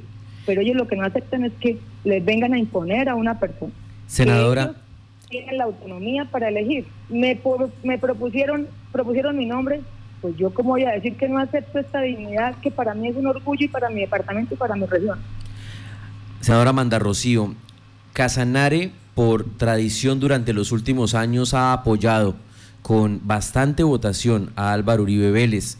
Pero 0.44 0.60
ellos 0.60 0.76
lo 0.76 0.86
que 0.86 0.96
no 0.96 1.04
aceptan 1.04 1.44
es 1.44 1.52
que 1.60 1.78
les 2.04 2.24
vengan 2.24 2.52
a 2.52 2.58
imponer 2.58 3.08
a 3.08 3.14
una 3.14 3.38
persona. 3.38 3.72
Senadora. 4.06 4.74
Tienen 5.28 5.58
la 5.58 5.64
autonomía 5.64 6.24
para 6.26 6.48
elegir. 6.48 6.84
Me, 7.08 7.38
me 7.82 7.98
propusieron, 7.98 8.68
propusieron 8.92 9.36
mi 9.36 9.46
nombre 9.46 9.80
pues 10.20 10.36
yo 10.36 10.52
como 10.52 10.70
voy 10.70 10.84
a 10.84 10.92
decir 10.92 11.16
que 11.16 11.28
no 11.28 11.38
acepto 11.38 11.78
esta 11.78 12.00
dignidad 12.00 12.56
que 12.56 12.70
para 12.70 12.94
mí 12.94 13.08
es 13.08 13.16
un 13.16 13.26
orgullo 13.26 13.64
y 13.64 13.68
para 13.68 13.90
mi 13.90 14.00
departamento 14.00 14.54
y 14.54 14.56
para 14.56 14.74
mi 14.74 14.86
región. 14.86 15.18
Senadora 16.40 16.72
Manda 16.72 16.98
Rocío, 16.98 17.54
Casanare 18.12 18.92
por 19.14 19.44
tradición 19.56 20.20
durante 20.20 20.52
los 20.52 20.72
últimos 20.72 21.14
años 21.14 21.54
ha 21.54 21.72
apoyado 21.72 22.36
con 22.82 23.20
bastante 23.24 23.82
votación 23.82 24.52
a 24.56 24.72
Álvaro 24.72 25.02
Uribe 25.02 25.30
Vélez. 25.30 25.78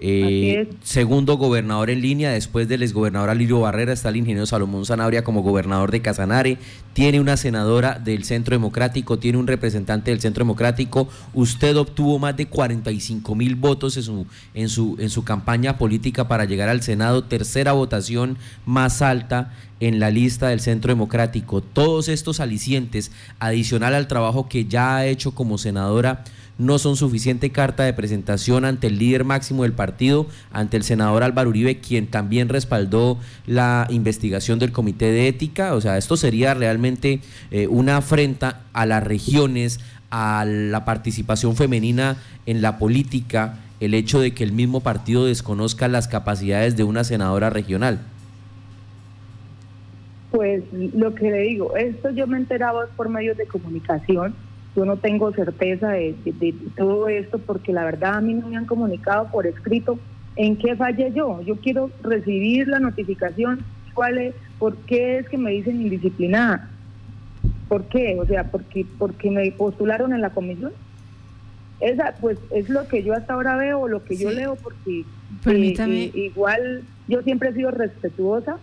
Eh, 0.00 0.68
segundo 0.82 1.36
gobernador 1.36 1.88
en 1.88 2.02
línea, 2.02 2.30
después 2.30 2.68
del 2.68 2.82
exgobernador 2.82 3.30
Alirio 3.30 3.60
Barrera, 3.60 3.92
está 3.92 4.08
el 4.08 4.16
ingeniero 4.16 4.44
Salomón 4.44 4.84
Zanabria 4.84 5.22
como 5.22 5.42
gobernador 5.42 5.90
de 5.90 6.02
Casanare. 6.02 6.58
Tiene 6.92 7.20
una 7.20 7.36
senadora 7.36 7.98
del 7.98 8.24
Centro 8.24 8.54
Democrático, 8.54 9.18
tiene 9.18 9.38
un 9.38 9.46
representante 9.46 10.10
del 10.10 10.20
Centro 10.20 10.44
Democrático. 10.44 11.08
Usted 11.32 11.76
obtuvo 11.76 12.18
más 12.18 12.36
de 12.36 12.46
45 12.46 13.34
mil 13.34 13.54
votos 13.54 13.96
en 13.96 14.02
su, 14.02 14.26
en, 14.54 14.68
su, 14.68 14.96
en 14.98 15.10
su 15.10 15.24
campaña 15.24 15.78
política 15.78 16.28
para 16.28 16.44
llegar 16.44 16.68
al 16.68 16.82
Senado, 16.82 17.24
tercera 17.24 17.72
votación 17.72 18.36
más 18.66 19.00
alta 19.00 19.52
en 19.80 20.00
la 20.00 20.10
lista 20.10 20.48
del 20.48 20.60
Centro 20.60 20.90
Democrático. 20.90 21.60
Todos 21.60 22.08
estos 22.08 22.40
alicientes, 22.40 23.12
adicional 23.38 23.94
al 23.94 24.08
trabajo 24.08 24.48
que 24.48 24.66
ya 24.66 24.96
ha 24.96 25.06
hecho 25.06 25.34
como 25.34 25.58
senadora, 25.58 26.24
no 26.58 26.78
son 26.78 26.96
suficiente 26.96 27.50
carta 27.50 27.84
de 27.84 27.92
presentación 27.92 28.64
ante 28.64 28.86
el 28.86 28.98
líder 28.98 29.24
máximo 29.24 29.64
del 29.64 29.72
partido, 29.72 30.26
ante 30.52 30.76
el 30.76 30.84
senador 30.84 31.22
Álvaro 31.22 31.50
Uribe, 31.50 31.78
quien 31.78 32.06
también 32.06 32.48
respaldó 32.48 33.18
la 33.46 33.86
investigación 33.90 34.58
del 34.58 34.72
Comité 34.72 35.06
de 35.06 35.28
Ética. 35.28 35.74
O 35.74 35.80
sea, 35.80 35.98
esto 35.98 36.16
sería 36.16 36.54
realmente 36.54 37.20
eh, 37.50 37.66
una 37.66 37.96
afrenta 37.96 38.60
a 38.72 38.86
las 38.86 39.02
regiones, 39.02 39.80
a 40.10 40.44
la 40.46 40.84
participación 40.84 41.56
femenina 41.56 42.16
en 42.46 42.62
la 42.62 42.78
política, 42.78 43.58
el 43.80 43.94
hecho 43.94 44.20
de 44.20 44.32
que 44.32 44.44
el 44.44 44.52
mismo 44.52 44.80
partido 44.80 45.26
desconozca 45.26 45.88
las 45.88 46.08
capacidades 46.08 46.76
de 46.76 46.84
una 46.84 47.04
senadora 47.04 47.50
regional. 47.50 48.00
Pues 50.30 50.62
lo 50.72 51.14
que 51.14 51.30
le 51.30 51.38
digo, 51.42 51.76
esto 51.76 52.10
yo 52.10 52.26
me 52.26 52.36
enteraba 52.36 52.86
por 52.96 53.08
medios 53.08 53.36
de 53.36 53.46
comunicación 53.46 54.34
yo 54.76 54.84
no 54.84 54.96
tengo 54.96 55.32
certeza 55.32 55.90
de, 55.90 56.14
todo 56.76 57.08
esto 57.08 57.38
porque 57.38 57.72
la 57.72 57.84
verdad 57.84 58.14
a 58.14 58.20
mí 58.20 58.34
no 58.34 58.48
me 58.48 58.56
han 58.56 58.66
comunicado 58.66 59.30
por 59.30 59.46
escrito 59.46 59.98
en 60.36 60.56
qué 60.56 60.74
fallé 60.74 61.12
yo. 61.12 61.40
Yo 61.42 61.56
quiero 61.56 61.90
recibir 62.02 62.66
la 62.66 62.80
notificación, 62.80 63.60
cuál 63.94 64.18
es, 64.18 64.34
por 64.58 64.76
qué 64.78 65.18
es 65.18 65.28
que 65.28 65.38
me 65.38 65.52
dicen 65.52 65.80
indisciplinada. 65.80 66.68
¿Por 67.68 67.84
qué? 67.84 68.16
O 68.18 68.26
sea, 68.26 68.50
porque, 68.50 68.84
porque 68.98 69.30
me 69.30 69.50
postularon 69.52 70.12
en 70.12 70.20
la 70.20 70.30
comisión. 70.30 70.72
Esa, 71.80 72.14
pues 72.20 72.38
es 72.50 72.68
lo 72.68 72.88
que 72.88 73.02
yo 73.02 73.14
hasta 73.14 73.34
ahora 73.34 73.56
veo, 73.56 73.86
lo 73.88 74.04
que 74.04 74.16
yo 74.16 74.30
leo, 74.30 74.56
porque 74.56 75.00
eh, 75.00 75.74
eh, 75.78 76.10
igual 76.14 76.82
yo 77.08 77.22
siempre 77.22 77.50
he 77.50 77.54
sido 77.54 77.70
respetuosa 77.70 78.58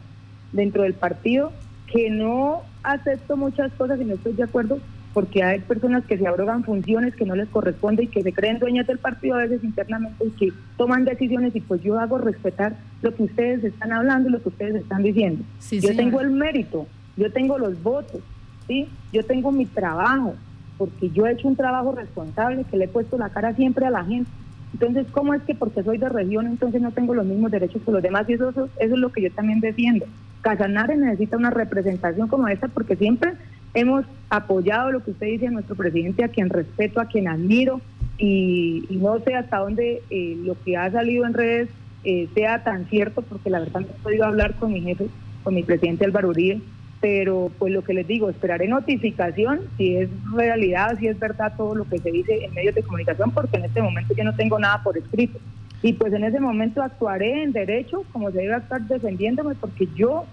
dentro 0.51 0.83
del 0.83 0.93
partido, 0.93 1.51
que 1.91 2.09
no 2.09 2.61
acepto 2.83 3.37
muchas 3.37 3.71
cosas 3.73 3.99
y 4.01 4.05
no 4.05 4.15
estoy 4.15 4.33
de 4.33 4.43
acuerdo, 4.43 4.79
porque 5.13 5.43
hay 5.43 5.59
personas 5.59 6.05
que 6.05 6.17
se 6.17 6.27
abrogan 6.27 6.63
funciones 6.63 7.15
que 7.15 7.25
no 7.25 7.35
les 7.35 7.49
corresponde 7.49 8.03
y 8.03 8.07
que 8.07 8.23
se 8.23 8.31
creen 8.31 8.59
dueñas 8.59 8.87
del 8.87 8.97
partido 8.97 9.35
a 9.35 9.39
veces 9.39 9.63
internamente 9.63 10.25
y 10.25 10.29
que 10.31 10.53
toman 10.77 11.05
decisiones 11.05 11.55
y 11.55 11.61
pues 11.61 11.81
yo 11.81 11.99
hago 11.99 12.17
respetar 12.17 12.75
lo 13.01 13.13
que 13.13 13.23
ustedes 13.23 13.63
están 13.63 13.91
hablando 13.91 14.29
y 14.29 14.31
lo 14.31 14.41
que 14.41 14.49
ustedes 14.49 14.75
están 14.75 15.03
diciendo. 15.03 15.43
yo 15.69 15.95
tengo 15.95 16.21
el 16.21 16.31
mérito, 16.31 16.87
yo 17.17 17.31
tengo 17.31 17.57
los 17.57 17.81
votos, 17.83 18.21
¿sí? 18.67 18.87
yo 19.11 19.23
tengo 19.23 19.51
mi 19.51 19.65
trabajo, 19.65 20.35
porque 20.77 21.09
yo 21.09 21.27
he 21.27 21.33
hecho 21.33 21.47
un 21.47 21.55
trabajo 21.55 21.93
responsable 21.93 22.63
que 22.63 22.77
le 22.77 22.85
he 22.85 22.89
puesto 22.89 23.17
la 23.17 23.29
cara 23.29 23.53
siempre 23.53 23.85
a 23.85 23.89
la 23.89 24.05
gente. 24.05 24.29
Entonces, 24.73 25.05
¿cómo 25.11 25.33
es 25.33 25.41
que 25.43 25.53
porque 25.53 25.83
soy 25.83 25.97
de 25.97 26.07
región 26.07 26.47
entonces 26.47 26.81
no 26.81 26.91
tengo 26.91 27.13
los 27.13 27.25
mismos 27.25 27.51
derechos 27.51 27.81
que 27.85 27.91
los 27.91 28.01
demás? 28.01 28.29
Y 28.29 28.33
eso, 28.33 28.49
eso, 28.49 28.69
eso 28.79 28.93
es 28.93 28.99
lo 28.99 29.11
que 29.11 29.21
yo 29.21 29.31
también 29.31 29.59
defiendo. 29.59 30.05
Casanare 30.41 30.95
necesita 30.95 31.37
una 31.37 31.49
representación 31.49 32.29
como 32.29 32.47
esta 32.47 32.69
porque 32.69 32.95
siempre 32.95 33.33
hemos 33.73 34.05
apoyado 34.29 34.91
lo 34.91 35.03
que 35.03 35.11
usted 35.11 35.27
dice 35.27 35.47
a 35.47 35.51
nuestro 35.51 35.75
presidente, 35.75 36.23
a 36.23 36.29
quien 36.29 36.49
respeto, 36.49 36.99
a 36.99 37.05
quien 37.05 37.27
admiro, 37.27 37.81
y, 38.17 38.85
no 38.91 39.19
sé 39.19 39.33
hasta 39.35 39.57
dónde 39.57 40.03
eh, 40.09 40.37
lo 40.43 40.55
que 40.63 40.77
ha 40.77 40.91
salido 40.91 41.25
en 41.25 41.33
redes 41.33 41.69
eh, 42.03 42.27
sea 42.35 42.63
tan 42.63 42.85
cierto, 42.85 43.21
porque 43.21 43.49
la 43.49 43.59
verdad 43.59 43.81
no 43.81 43.87
he 43.87 44.03
podido 44.03 44.25
hablar 44.25 44.55
con 44.55 44.71
mi 44.73 44.81
jefe, 44.81 45.07
con 45.43 45.55
mi 45.55 45.63
presidente 45.63 46.05
Álvaro 46.05 46.29
Uribe, 46.29 46.61
pero 46.99 47.51
pues 47.57 47.73
lo 47.73 47.83
que 47.83 47.95
les 47.95 48.07
digo, 48.07 48.29
esperaré 48.29 48.67
notificación 48.67 49.61
si 49.75 49.97
es 49.97 50.09
realidad, 50.33 50.97
si 50.99 51.07
es 51.07 51.19
verdad 51.19 51.53
todo 51.57 51.73
lo 51.73 51.85
que 51.85 51.97
se 51.97 52.11
dice 52.11 52.45
en 52.45 52.53
medios 52.53 52.75
de 52.75 52.83
comunicación, 52.83 53.31
porque 53.31 53.57
en 53.57 53.65
este 53.65 53.81
momento 53.81 54.13
yo 54.15 54.23
no 54.23 54.35
tengo 54.35 54.59
nada 54.59 54.83
por 54.83 54.97
escrito. 54.97 55.39
Y 55.81 55.93
pues 55.93 56.13
en 56.13 56.23
ese 56.23 56.39
momento 56.39 56.83
actuaré 56.83 57.41
en 57.41 57.53
derecho, 57.53 58.03
como 58.13 58.29
se 58.29 58.37
debe 58.37 58.55
estar 58.55 58.81
defendiéndome, 58.81 59.55
porque 59.55 59.87
yo 59.95 60.25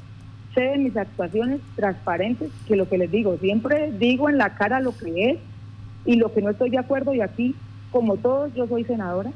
sé 0.59 0.65
de 0.71 0.79
mis 0.79 0.97
actuaciones 0.97 1.61
transparentes, 1.77 2.51
que 2.67 2.75
lo 2.75 2.89
que 2.89 2.99
les 2.99 3.11
digo, 3.11 3.37
siempre 3.39 3.93
digo 3.93 4.29
en 4.29 4.39
la 4.39 4.57
cara 4.57 4.81
lo 4.81 4.97
que 4.97 5.31
es 5.31 5.39
y 6.05 6.17
lo 6.17 6.33
que 6.33 6.43
no 6.43 6.51
estoy 6.51 6.71
de 6.71 6.79
acuerdo 6.79 7.15
y 7.15 7.21
aquí, 7.21 7.55
como 7.93 8.17
todos, 8.17 8.53
yo 8.55 8.67
soy 8.67 8.83
senadora 8.85 9.31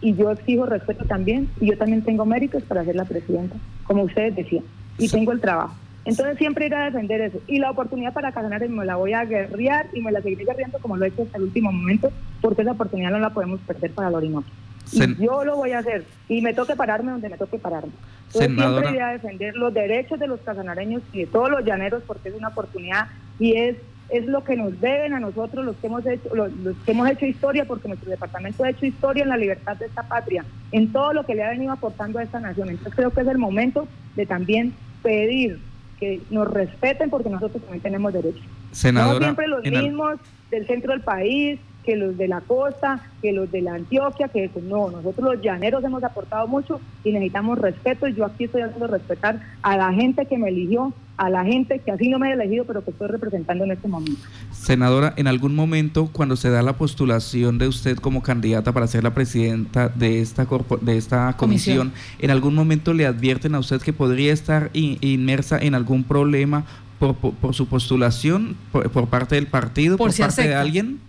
y 0.00 0.14
yo 0.14 0.32
exijo 0.32 0.66
respeto 0.66 1.04
también 1.04 1.48
y 1.60 1.68
yo 1.68 1.78
también 1.78 2.02
tengo 2.02 2.24
méritos 2.24 2.64
para 2.64 2.84
ser 2.84 2.96
la 2.96 3.04
presidenta, 3.04 3.54
como 3.84 4.02
ustedes 4.02 4.34
decían, 4.34 4.64
y 4.98 5.08
tengo 5.08 5.30
el 5.30 5.40
trabajo. 5.40 5.74
Entonces 6.04 6.38
siempre 6.38 6.66
ir 6.66 6.74
a 6.74 6.86
defender 6.86 7.20
eso. 7.20 7.38
Y 7.46 7.58
la 7.58 7.70
oportunidad 7.70 8.14
para 8.14 8.30
ganar 8.30 8.66
me 8.68 8.84
la 8.84 8.96
voy 8.96 9.12
a 9.12 9.24
guerrear 9.26 9.88
y 9.92 10.00
me 10.00 10.10
la 10.10 10.22
seguiré 10.22 10.44
guerreando 10.44 10.78
como 10.78 10.96
lo 10.96 11.04
he 11.04 11.08
hecho 11.08 11.22
hasta 11.22 11.36
el 11.36 11.44
último 11.44 11.70
momento, 11.70 12.10
porque 12.40 12.62
esa 12.62 12.72
oportunidad 12.72 13.10
no 13.10 13.18
la 13.18 13.30
podemos 13.30 13.60
perder 13.60 13.92
para 13.92 14.08
el 14.08 14.14
Orinoco 14.14 14.48
yo 14.92 15.44
lo 15.44 15.56
voy 15.56 15.72
a 15.72 15.78
hacer. 15.78 16.04
Y 16.28 16.42
me 16.42 16.54
toque 16.54 16.76
pararme 16.76 17.12
donde 17.12 17.28
me 17.28 17.36
toque 17.36 17.58
pararme. 17.58 17.92
Yo 18.32 18.40
siempre 18.40 18.66
voy 18.66 18.98
a 18.98 19.08
defender 19.08 19.56
los 19.56 19.72
derechos 19.72 20.18
de 20.18 20.26
los 20.26 20.40
casanareños 20.40 21.02
y 21.12 21.20
de 21.20 21.26
todos 21.26 21.50
los 21.50 21.64
llaneros 21.64 22.02
porque 22.06 22.28
es 22.28 22.34
una 22.34 22.48
oportunidad 22.48 23.08
y 23.38 23.56
es 23.56 23.76
es 24.08 24.24
lo 24.26 24.42
que 24.42 24.56
nos 24.56 24.80
deben 24.80 25.12
a 25.12 25.20
nosotros 25.20 25.64
los 25.64 25.76
que 25.76 25.86
hemos 25.86 26.06
hecho 26.06 26.34
los, 26.34 26.50
que 26.84 26.92
hemos 26.92 27.10
hecho 27.10 27.26
historia 27.26 27.66
porque 27.66 27.88
nuestro 27.88 28.10
departamento 28.10 28.64
ha 28.64 28.70
hecho 28.70 28.86
historia 28.86 29.22
en 29.22 29.28
la 29.28 29.36
libertad 29.36 29.76
de 29.76 29.86
esta 29.86 30.02
patria 30.02 30.44
en 30.72 30.92
todo 30.92 31.12
lo 31.12 31.26
que 31.26 31.34
le 31.34 31.44
ha 31.44 31.50
venido 31.50 31.72
aportando 31.72 32.18
a 32.18 32.22
esta 32.22 32.40
nación. 32.40 32.70
Entonces 32.70 32.94
creo 32.94 33.10
que 33.10 33.20
es 33.20 33.26
el 33.26 33.38
momento 33.38 33.86
de 34.16 34.24
también 34.24 34.72
pedir 35.02 35.58
que 36.00 36.20
nos 36.30 36.48
respeten 36.48 37.10
porque 37.10 37.28
nosotros 37.28 37.62
también 37.62 37.82
tenemos 37.82 38.12
derechos 38.12 38.42
Senadora, 38.72 39.18
no 39.18 39.24
siempre 39.24 39.48
los 39.48 39.62
mismos 39.64 40.18
del 40.50 40.66
centro 40.66 40.92
del 40.92 41.02
país 41.02 41.58
que 41.88 41.96
los 41.96 42.18
de 42.18 42.28
la 42.28 42.42
costa, 42.42 43.00
que 43.22 43.32
los 43.32 43.50
de 43.50 43.62
la 43.62 43.72
Antioquia, 43.72 44.28
que 44.28 44.50
no, 44.62 44.90
nosotros 44.90 45.36
los 45.36 45.42
llaneros 45.42 45.82
hemos 45.82 46.04
aportado 46.04 46.46
mucho 46.46 46.82
y 47.02 47.12
necesitamos 47.12 47.58
respeto 47.58 48.06
y 48.06 48.14
yo 48.14 48.26
aquí 48.26 48.44
estoy 48.44 48.60
haciendo 48.60 48.88
respetar 48.88 49.40
a 49.62 49.74
la 49.78 49.90
gente 49.94 50.26
que 50.26 50.36
me 50.36 50.50
eligió, 50.50 50.92
a 51.16 51.30
la 51.30 51.46
gente 51.46 51.78
que 51.78 51.90
así 51.90 52.10
no 52.10 52.18
me 52.18 52.28
ha 52.28 52.34
elegido, 52.34 52.66
pero 52.66 52.84
que 52.84 52.90
estoy 52.90 53.08
representando 53.08 53.64
en 53.64 53.70
este 53.70 53.88
momento. 53.88 54.20
Senadora, 54.52 55.14
en 55.16 55.28
algún 55.28 55.54
momento 55.54 56.10
cuando 56.12 56.36
se 56.36 56.50
da 56.50 56.60
la 56.60 56.74
postulación 56.74 57.56
de 57.56 57.68
usted 57.68 57.96
como 57.96 58.22
candidata 58.22 58.72
para 58.72 58.86
ser 58.86 59.02
la 59.02 59.14
presidenta 59.14 59.88
de 59.88 60.20
esta 60.20 60.46
de 60.82 60.98
esta 60.98 61.38
comisión, 61.38 61.92
en 62.18 62.30
algún 62.30 62.54
momento 62.54 62.92
le 62.92 63.06
advierten 63.06 63.54
a 63.54 63.60
usted 63.60 63.80
que 63.80 63.94
podría 63.94 64.34
estar 64.34 64.68
inmersa 64.74 65.58
en 65.58 65.74
algún 65.74 66.04
problema 66.04 66.66
por, 66.98 67.14
por, 67.14 67.54
su 67.54 67.66
postulación 67.66 68.58
por, 68.72 69.08
parte 69.08 69.36
del 69.36 69.46
partido, 69.46 69.96
por, 69.96 70.14
parte 70.14 70.48
de 70.48 70.54
alguien? 70.54 71.07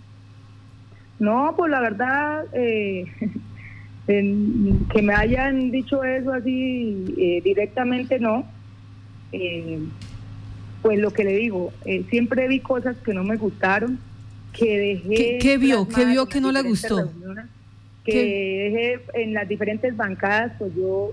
No, 1.20 1.54
pues 1.56 1.70
la 1.70 1.80
verdad, 1.80 2.46
eh, 2.54 3.04
que 4.06 5.02
me 5.02 5.14
hayan 5.14 5.70
dicho 5.70 6.02
eso 6.02 6.32
así 6.32 7.14
eh, 7.16 7.40
directamente, 7.44 8.18
no. 8.18 8.44
Eh, 9.30 9.78
pues 10.82 10.98
lo 10.98 11.12
que 11.12 11.24
le 11.24 11.36
digo, 11.36 11.74
siempre 12.08 12.48
vi 12.48 12.60
cosas 12.60 12.96
que 13.04 13.12
no 13.12 13.22
me 13.22 13.36
gustaron, 13.36 13.98
que 14.54 14.78
dejé... 14.78 15.38
¿Qué, 15.38 15.58
vio? 15.58 15.86
¿Qué 15.86 16.06
vio 16.06 16.26
que 16.26 16.40
no 16.40 16.50
le 16.50 16.62
gustó? 16.62 17.12
Que 18.02 18.64
dejé 18.72 19.22
en 19.22 19.34
las 19.34 19.46
diferentes 19.46 19.94
bancadas, 19.94 20.52
pues 20.58 20.74
yo 20.74 21.12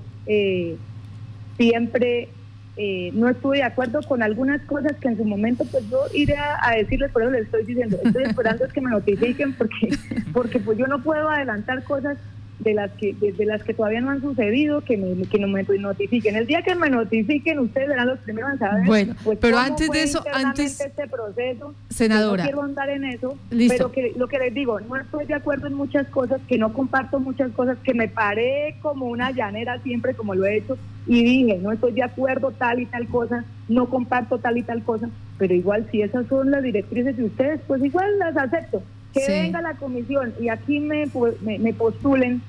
siempre 1.58 2.30
eh, 2.78 3.10
no 3.14 3.28
estuve 3.28 3.58
de 3.58 3.64
acuerdo 3.64 4.02
con 4.04 4.22
algunas 4.22 4.62
cosas 4.62 4.94
que 5.02 5.08
en 5.08 5.18
su 5.18 5.26
momento 5.26 5.66
pues 5.72 5.90
yo 5.90 6.02
iré 6.14 6.36
a, 6.38 6.76
decirles, 6.76 7.12
por 7.12 7.24
eso 7.24 7.32
les 7.32 7.46
estoy 7.46 7.66
diciendo, 7.66 7.98
estoy 8.04 8.24
esperando 8.24 8.66
es 8.66 8.72
que 8.72 8.82
me 8.82 8.92
notifiquen 8.92 9.54
porque, 9.54 9.98
porque 10.32 10.60
pues 10.60 10.78
yo 10.78 10.86
no 10.86 11.02
puedo 11.02 11.28
adelantar 11.28 11.84
cosas 11.84 12.18
de 12.60 12.74
las 12.74 12.92
que 12.94 13.14
de, 13.14 13.46
las 13.46 13.64
que 13.64 13.74
todavía 13.74 14.02
no 14.02 14.10
han 14.10 14.22
sucedido 14.22 14.82
que 14.82 14.98
me, 14.98 15.28
que 15.28 15.38
no 15.40 15.48
me 15.48 15.64
notifiquen. 15.64 16.36
El 16.36 16.48
día 16.48 16.64
que 16.64 16.74
me 16.76 16.90
notifiquen 16.90 17.60
ustedes 17.60 17.88
serán 17.88 18.08
los 18.08 18.20
primeros 18.20 18.54
en 18.54 18.60
saber 18.60 18.86
bueno 18.86 19.16
pues, 19.24 19.38
pero 19.40 19.58
antes 19.58 19.90
de 19.90 20.04
eso 20.04 20.24
antes 20.34 20.82
este 20.82 21.08
proceso 21.08 21.74
senadora 21.90 22.44
no 22.44 22.50
quiero 22.50 22.64
andar 22.64 22.90
en 22.90 23.04
eso 23.06 23.38
pero 23.68 23.92
que 23.92 24.14
lo 24.16 24.28
que 24.28 24.40
les 24.40 24.54
digo 24.54 24.80
no 24.80 24.96
estoy 24.96 25.26
de 25.26 25.36
acuerdo 25.36 25.68
en 25.68 25.74
muchas 25.74 26.08
cosas 26.08 26.42
que 26.48 26.58
no 26.58 26.74
comparto 26.74 27.20
muchas 27.20 27.52
cosas 27.52 27.78
que 27.84 27.94
me 27.94 28.08
paré 28.08 28.78
como 28.82 29.06
una 29.06 29.32
llanera 29.32 29.80
siempre 29.84 30.16
como 30.16 30.34
lo 30.34 30.46
he 30.46 30.58
hecho 30.58 30.78
y 31.06 31.24
dije 31.24 31.60
no 31.62 31.72
estoy 31.72 31.92
de 31.94 32.04
acuerdo 32.04 32.52
tal 32.52 32.80
y 32.80 32.86
tal 32.86 33.08
cosa 33.08 33.46
no 33.68 33.90
comparto 33.90 34.40
tal 34.40 34.58
y 34.58 34.64
tal 34.64 34.84
cosa 34.84 35.10
pero 35.38 35.54
igual 35.54 35.88
si 35.92 36.02
esas 36.02 36.26
son 36.28 36.52
las 36.52 36.64
directrices 36.64 37.16
de 37.18 37.26
ustedes 37.26 37.62
pues 37.68 37.84
igual 37.84 38.18
las 38.20 38.36
acepto 38.36 38.82
que 39.26 39.42
venga 39.42 39.62
la 39.62 39.74
comisión 39.74 40.34
y 40.40 40.50
aquí 40.50 40.80
me, 40.80 41.10
me, 41.42 41.74
postulen, 41.74 42.42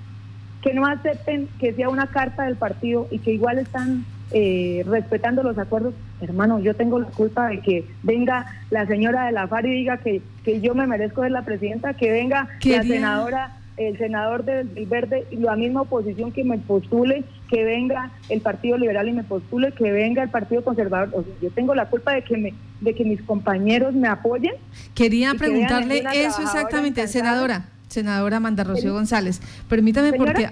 que 0.63 0.75
no 0.75 0.87
acepten 0.87 1.49
que 1.59 1.73
sea 1.73 1.89
una 1.89 2.09
carta 2.09 2.45
del 2.45 2.57
partido 2.57 3.07
y 3.11 3.19
que 3.19 3.33
igual 3.33 3.59
están 3.59 4.05
eh, 4.31 4.85
respetando 4.87 5.43
los 5.43 5.59
acuerdos, 5.59 5.95
hermano, 6.21 6.59
yo 6.61 6.75
tengo 6.75 6.99
la 6.99 7.07
culpa 7.07 7.49
de 7.49 7.61
que 7.61 7.85
venga 8.03 8.47
la 8.71 8.87
señora 8.87 9.27
de 9.27 9.33
la 9.33 9.47
FAR 9.47 9.67
y 9.67 9.71
diga 9.71 9.99
que, 9.99 10.23
que 10.45 10.61
yo 10.61 10.75
me 10.75 10.87
merezco 10.87 11.23
ser 11.23 11.31
la 11.31 11.43
presidenta, 11.43 11.95
que 11.95 12.11
venga 12.11 12.49
la 12.65 12.83
senadora 12.83 13.58
el 13.79 13.97
senador 13.99 14.45
del, 14.45 14.69
Verde 14.87 15.27
y 15.31 15.37
la 15.37 15.57
misma 15.57 15.83
oposición 15.83 16.33
que 16.33 16.45
me 16.45 16.59
postule, 16.59 17.25
que 17.49 17.65
venga 17.65 18.11
el 18.29 18.41
Partido 18.41 18.77
Liberal 18.77 19.09
y 19.09 19.13
me 19.13 19.25
postule, 19.25 19.73
que 19.73 19.91
venga 19.93 20.23
el 20.23 20.31
Partido 20.31 20.63
Conservador. 20.65 21.11
O 21.15 21.23
sea, 21.23 21.33
yo 21.41 21.51
tengo 21.51 21.75
la 21.75 21.89
culpa 21.89 22.13
de 22.13 22.23
que 22.23 22.37
me, 22.37 22.55
de 22.81 22.95
que 22.95 23.05
mis 23.05 23.23
compañeros 23.23 23.95
me 23.95 24.09
apoyen. 24.09 24.55
Quería 24.95 25.35
preguntarle 25.35 26.05
eso 26.13 26.43
exactamente, 26.43 27.07
senadora, 27.07 27.69
senadora 27.89 28.39
Amanda 28.39 28.65
Rocío 28.65 28.93
González. 28.93 29.41
Permítame 29.69 30.13
porque 30.13 30.51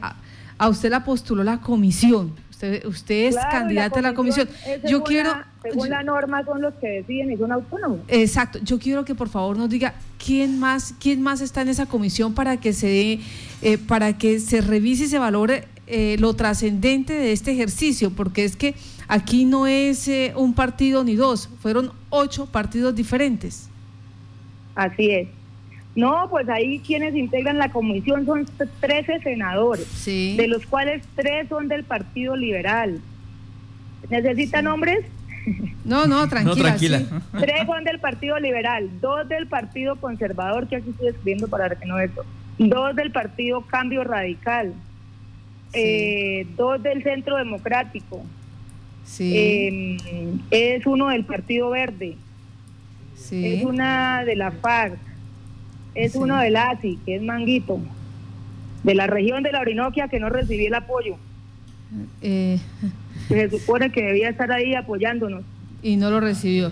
a 0.59 0.69
usted 0.69 0.91
la 0.91 1.05
postuló 1.05 1.45
la 1.45 1.61
comisión 1.61 2.33
Usted, 2.57 3.27
es 3.27 3.37
candidata 3.37 3.99
a 3.99 4.03
la 4.03 4.15
comisión. 4.15 4.49
Yo 4.89 5.03
quiero. 5.05 5.31
según 5.63 5.91
la 5.91 6.03
norma 6.03 6.43
son 6.43 6.63
los 6.63 6.73
que 6.75 6.89
deciden 6.89 7.31
y 7.31 7.37
son 7.37 7.53
autónomos. 7.53 7.99
Exacto. 8.09 8.59
Yo 8.63 8.79
quiero 8.79 9.05
que 9.05 9.15
por 9.15 9.29
favor 9.29 9.59
nos 9.59 9.69
diga 9.69 9.95
quién 10.25 10.59
más, 10.59 10.95
quién 10.99 11.21
más 11.21 11.43
está 11.43 11.61
en 11.61 11.69
esa 11.69 11.85
comisión 11.85 12.35
para 12.35 12.57
que 12.57 12.73
se 12.73 13.21
eh, 13.61 13.79
para 13.79 14.17
que 14.17 14.41
se 14.41 14.63
revise 14.63 15.05
y 15.05 15.09
se 15.09 15.19
valore 15.19 15.69
eh, 15.87 16.17
lo 16.19 16.35
trascendente 16.35 17.13
de 17.13 17.33
este 17.33 17.53
ejercicio, 17.53 18.11
porque 18.11 18.45
es 18.45 18.57
que 18.57 18.75
aquí 19.07 19.45
no 19.45 19.67
es 19.67 20.09
eh, 20.09 20.33
un 20.35 20.55
partido 20.55 21.05
ni 21.05 21.15
dos, 21.15 21.51
fueron 21.61 21.93
ocho 22.11 22.47
partidos 22.47 22.95
diferentes. 22.95 23.69
Así 24.75 25.11
es. 25.11 25.29
No, 25.97 26.29
pues 26.29 26.47
ahí 26.51 26.79
quienes 26.81 27.15
integran 27.15 27.57
la 27.57 27.71
comisión 27.71 28.27
son 28.27 28.47
13 28.81 29.21
senadores, 29.21 30.05
de 30.05 30.47
los 30.47 30.67
cuales 30.67 31.03
tres 31.17 31.49
son 31.49 31.69
del 31.69 31.85
Partido 31.85 32.37
Liberal. 32.37 33.01
¿Necesita 34.11 34.61
nombres? 34.61 35.07
No, 35.85 36.07
no, 36.07 36.29
tranquila. 36.55 37.03
Tres 37.41 37.67
son 37.67 37.85
del 37.85 37.99
Partido 37.99 38.39
Liberal, 38.39 38.91
dos 39.01 39.29
del 39.29 39.47
Partido 39.47 39.97
Conservador, 39.97 40.69
que 40.69 40.77
aquí 40.77 40.91
estoy 40.91 41.09
escribiendo 41.09 41.49
para 41.49 41.75
que 41.75 41.87
no 41.87 41.99
esto, 41.99 42.25
dos 42.59 42.95
del 42.95 43.11
Partido 43.13 43.63
Cambio 43.63 44.05
Radical, 44.05 44.75
eh, 45.73 46.47
dos 46.57 46.83
del 46.83 47.03
Centro 47.03 47.37
Democrático, 47.37 48.25
eh, 49.21 49.97
es 50.51 50.87
uno 50.87 51.09
del 51.09 51.25
Partido 51.25 51.71
Verde, 51.71 52.17
es 53.31 53.65
una 53.65 54.25
de 54.25 54.37
la 54.37 54.51
FARC, 54.51 54.99
es 55.97 56.15
uno 56.15 56.39
del 56.39 56.57
ASI, 56.57 56.99
que 57.05 57.17
es 57.17 57.23
Manguito, 57.23 57.81
de 58.85 58.95
la 58.95 59.07
región 59.07 59.43
de 59.43 59.53
la 59.53 59.61
Orinoquia 59.61 60.09
que 60.09 60.21
no 60.21 60.29
recibí 60.29 60.67
el 60.67 60.75
apoyo. 60.75 61.17
Eh. 62.21 62.61
Se 63.29 63.51
supone 63.51 63.91
que 63.91 64.03
debía 64.03 64.29
estar 64.29 64.53
ahí 64.53 64.75
apoyándonos. 64.75 65.43
Y 65.83 65.97
no 65.97 66.11
lo 66.11 66.21
recibió. 66.21 66.71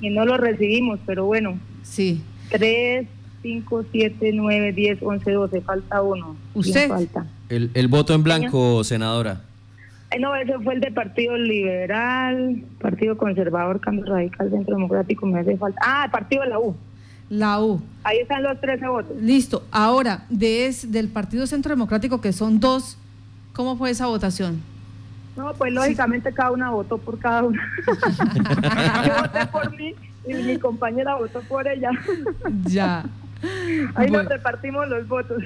Y 0.00 0.10
no 0.10 0.24
lo 0.24 0.36
recibimos, 0.36 0.98
pero 1.06 1.24
bueno. 1.24 1.58
Sí. 1.82 2.22
3, 2.50 3.06
5, 3.42 3.84
7, 3.92 4.30
9, 4.34 4.72
10, 4.72 4.98
11, 5.02 5.30
12, 5.30 5.60
falta 5.60 6.02
uno. 6.02 6.36
¿Usted? 6.54 6.88
Falta. 6.88 7.26
El, 7.48 7.70
el 7.74 7.88
voto 7.88 8.14
en 8.14 8.22
blanco, 8.22 8.82
senadora. 8.84 9.42
No, 10.18 10.34
ese 10.34 10.58
fue 10.60 10.74
el 10.74 10.80
de 10.80 10.90
Partido 10.90 11.36
Liberal, 11.36 12.62
Partido 12.80 13.16
Conservador, 13.18 13.80
Cambio 13.80 14.06
Radical, 14.06 14.50
Centro 14.50 14.74
Democrático, 14.74 15.26
me 15.26 15.40
hace 15.40 15.56
falta. 15.56 15.80
Ah, 15.84 16.04
el 16.06 16.10
Partido 16.10 16.42
de 16.42 16.48
la 16.48 16.58
U. 16.58 16.74
La 17.30 17.60
U. 17.62 17.82
Ahí 18.04 18.18
están 18.18 18.42
los 18.42 18.60
13 18.60 18.88
votos. 18.88 19.16
Listo. 19.20 19.64
Ahora, 19.70 20.24
de 20.30 20.74
del 20.84 21.08
Partido 21.08 21.46
Centro 21.46 21.70
Democrático, 21.70 22.20
que 22.20 22.32
son 22.32 22.58
dos, 22.60 22.96
¿cómo 23.52 23.76
fue 23.76 23.90
esa 23.90 24.06
votación? 24.06 24.62
No, 25.36 25.52
pues 25.54 25.72
lógicamente 25.72 26.32
cada 26.32 26.50
una 26.50 26.70
votó 26.70 26.98
por 26.98 27.18
cada 27.18 27.44
una. 27.44 27.62
Yo 29.06 29.22
voté 29.22 29.46
por 29.46 29.76
mí 29.76 29.94
y 30.26 30.34
mi 30.34 30.58
compañera 30.58 31.14
votó 31.14 31.40
por 31.42 31.68
ella. 31.68 31.90
ya. 32.64 33.04
Ahí 33.94 34.10
nos 34.10 34.26
repartimos 34.26 34.88
los 34.88 35.06
votos. 35.06 35.42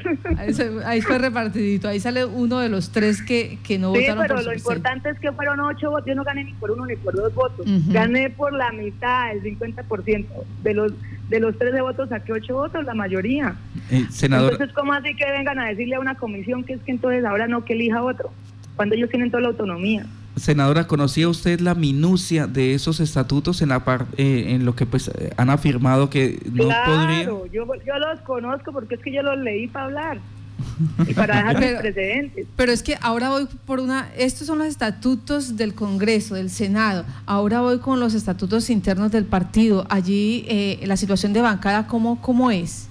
Ahí, 0.85 1.00
fue 1.02 1.18
repartidito. 1.18 1.88
Ahí 1.88 2.00
sale 2.00 2.24
uno 2.24 2.61
de 2.61 2.68
los 2.68 2.90
tres 2.90 3.22
que, 3.22 3.59
que 3.62 3.78
no 3.78 3.94
sí, 3.94 4.00
votaron 4.00 4.26
pero 4.26 4.42
lo 4.42 4.55
importante 4.55 5.11
es 5.11 5.18
que 5.18 5.33
fueron 5.33 5.61
ocho 5.61 5.90
votos. 5.90 6.07
Yo 6.07 6.14
no 6.14 6.24
gané 6.24 6.44
ni 6.44 6.55
por 6.55 6.70
uno 6.70 6.87
ni 6.87 6.96
por 6.96 7.14
dos 7.14 7.35
votos. 7.35 7.66
Gané 7.88 8.31
por 8.31 8.52
la 8.52 8.72
mitad, 8.72 9.33
el 9.33 9.42
50%. 9.42 10.26
De 10.62 10.74
los 10.74 10.92
de 11.28 11.40
los 11.40 11.59
13 11.59 11.81
votos 11.81 12.11
saqué 12.11 12.33
ocho 12.33 12.55
votos, 12.55 12.85
la 12.85 12.92
mayoría. 12.92 13.57
Eh, 13.90 14.07
senador... 14.11 14.52
Entonces, 14.52 14.74
¿cómo 14.74 14.92
así 14.92 15.14
que 15.14 15.24
vengan 15.31 15.59
a 15.59 15.68
decirle 15.68 15.94
a 15.94 16.00
una 16.00 16.14
comisión 16.14 16.62
que 16.62 16.74
es 16.74 16.83
que 16.83 16.92
entonces 16.92 17.24
ahora 17.24 17.48
no 17.48 17.64
que 17.64 17.72
elija 17.72 18.02
otro? 18.02 18.31
Cuando 18.76 18.94
ellos 18.94 19.09
tienen 19.09 19.31
toda 19.31 19.42
la 19.42 19.48
autonomía. 19.48 20.05
Senadora, 20.37 20.87
¿conocía 20.87 21.29
usted 21.29 21.61
la 21.61 21.75
minucia 21.75 22.47
de 22.47 22.75
esos 22.75 23.01
estatutos 23.01 23.61
en 23.61 23.68
la 23.68 23.83
eh, 24.16 24.47
en 24.49 24.64
lo 24.64 24.75
que 24.75 24.87
pues 24.87 25.11
han 25.37 25.51
afirmado 25.51 26.09
que 26.09 26.38
no 26.53 26.68
podría? 26.87 27.25
Yo, 27.25 27.47
yo 27.53 27.99
los 27.99 28.21
conozco 28.21 28.73
porque 28.73 28.95
es 28.95 29.01
que 29.03 29.12
yo 29.12 29.23
los 29.23 29.38
leí 29.38 29.68
para 29.68 29.85
hablar 29.85 30.18
y 31.07 31.14
para 31.14 31.37
dejar 31.37 31.57
pero, 31.59 31.81
precedentes. 31.81 32.47
Pero 32.57 32.73
es 32.73 32.83
que 32.83 32.97
ahora 33.01 33.31
voy 33.31 33.47
por 33.66 33.81
una, 33.81 34.09
estos 34.16 34.47
son 34.47 34.59
los 34.59 34.66
estatutos 34.66 35.57
del 35.57 35.75
Congreso, 35.75 36.35
del 36.35 36.51
Senado, 36.51 37.05
ahora 37.27 37.61
voy 37.61 37.79
con 37.79 38.01
los 38.01 38.14
estatutos 38.14 38.71
internos 38.71 39.12
del 39.12 39.25
partido. 39.25 39.87
Allí 39.88 40.45
eh, 40.49 40.81
la 40.87 40.97
situación 40.97 41.33
de 41.33 41.40
bancada, 41.40 41.87
¿cómo, 41.87 42.21
¿cómo 42.21 42.51
es? 42.51 42.88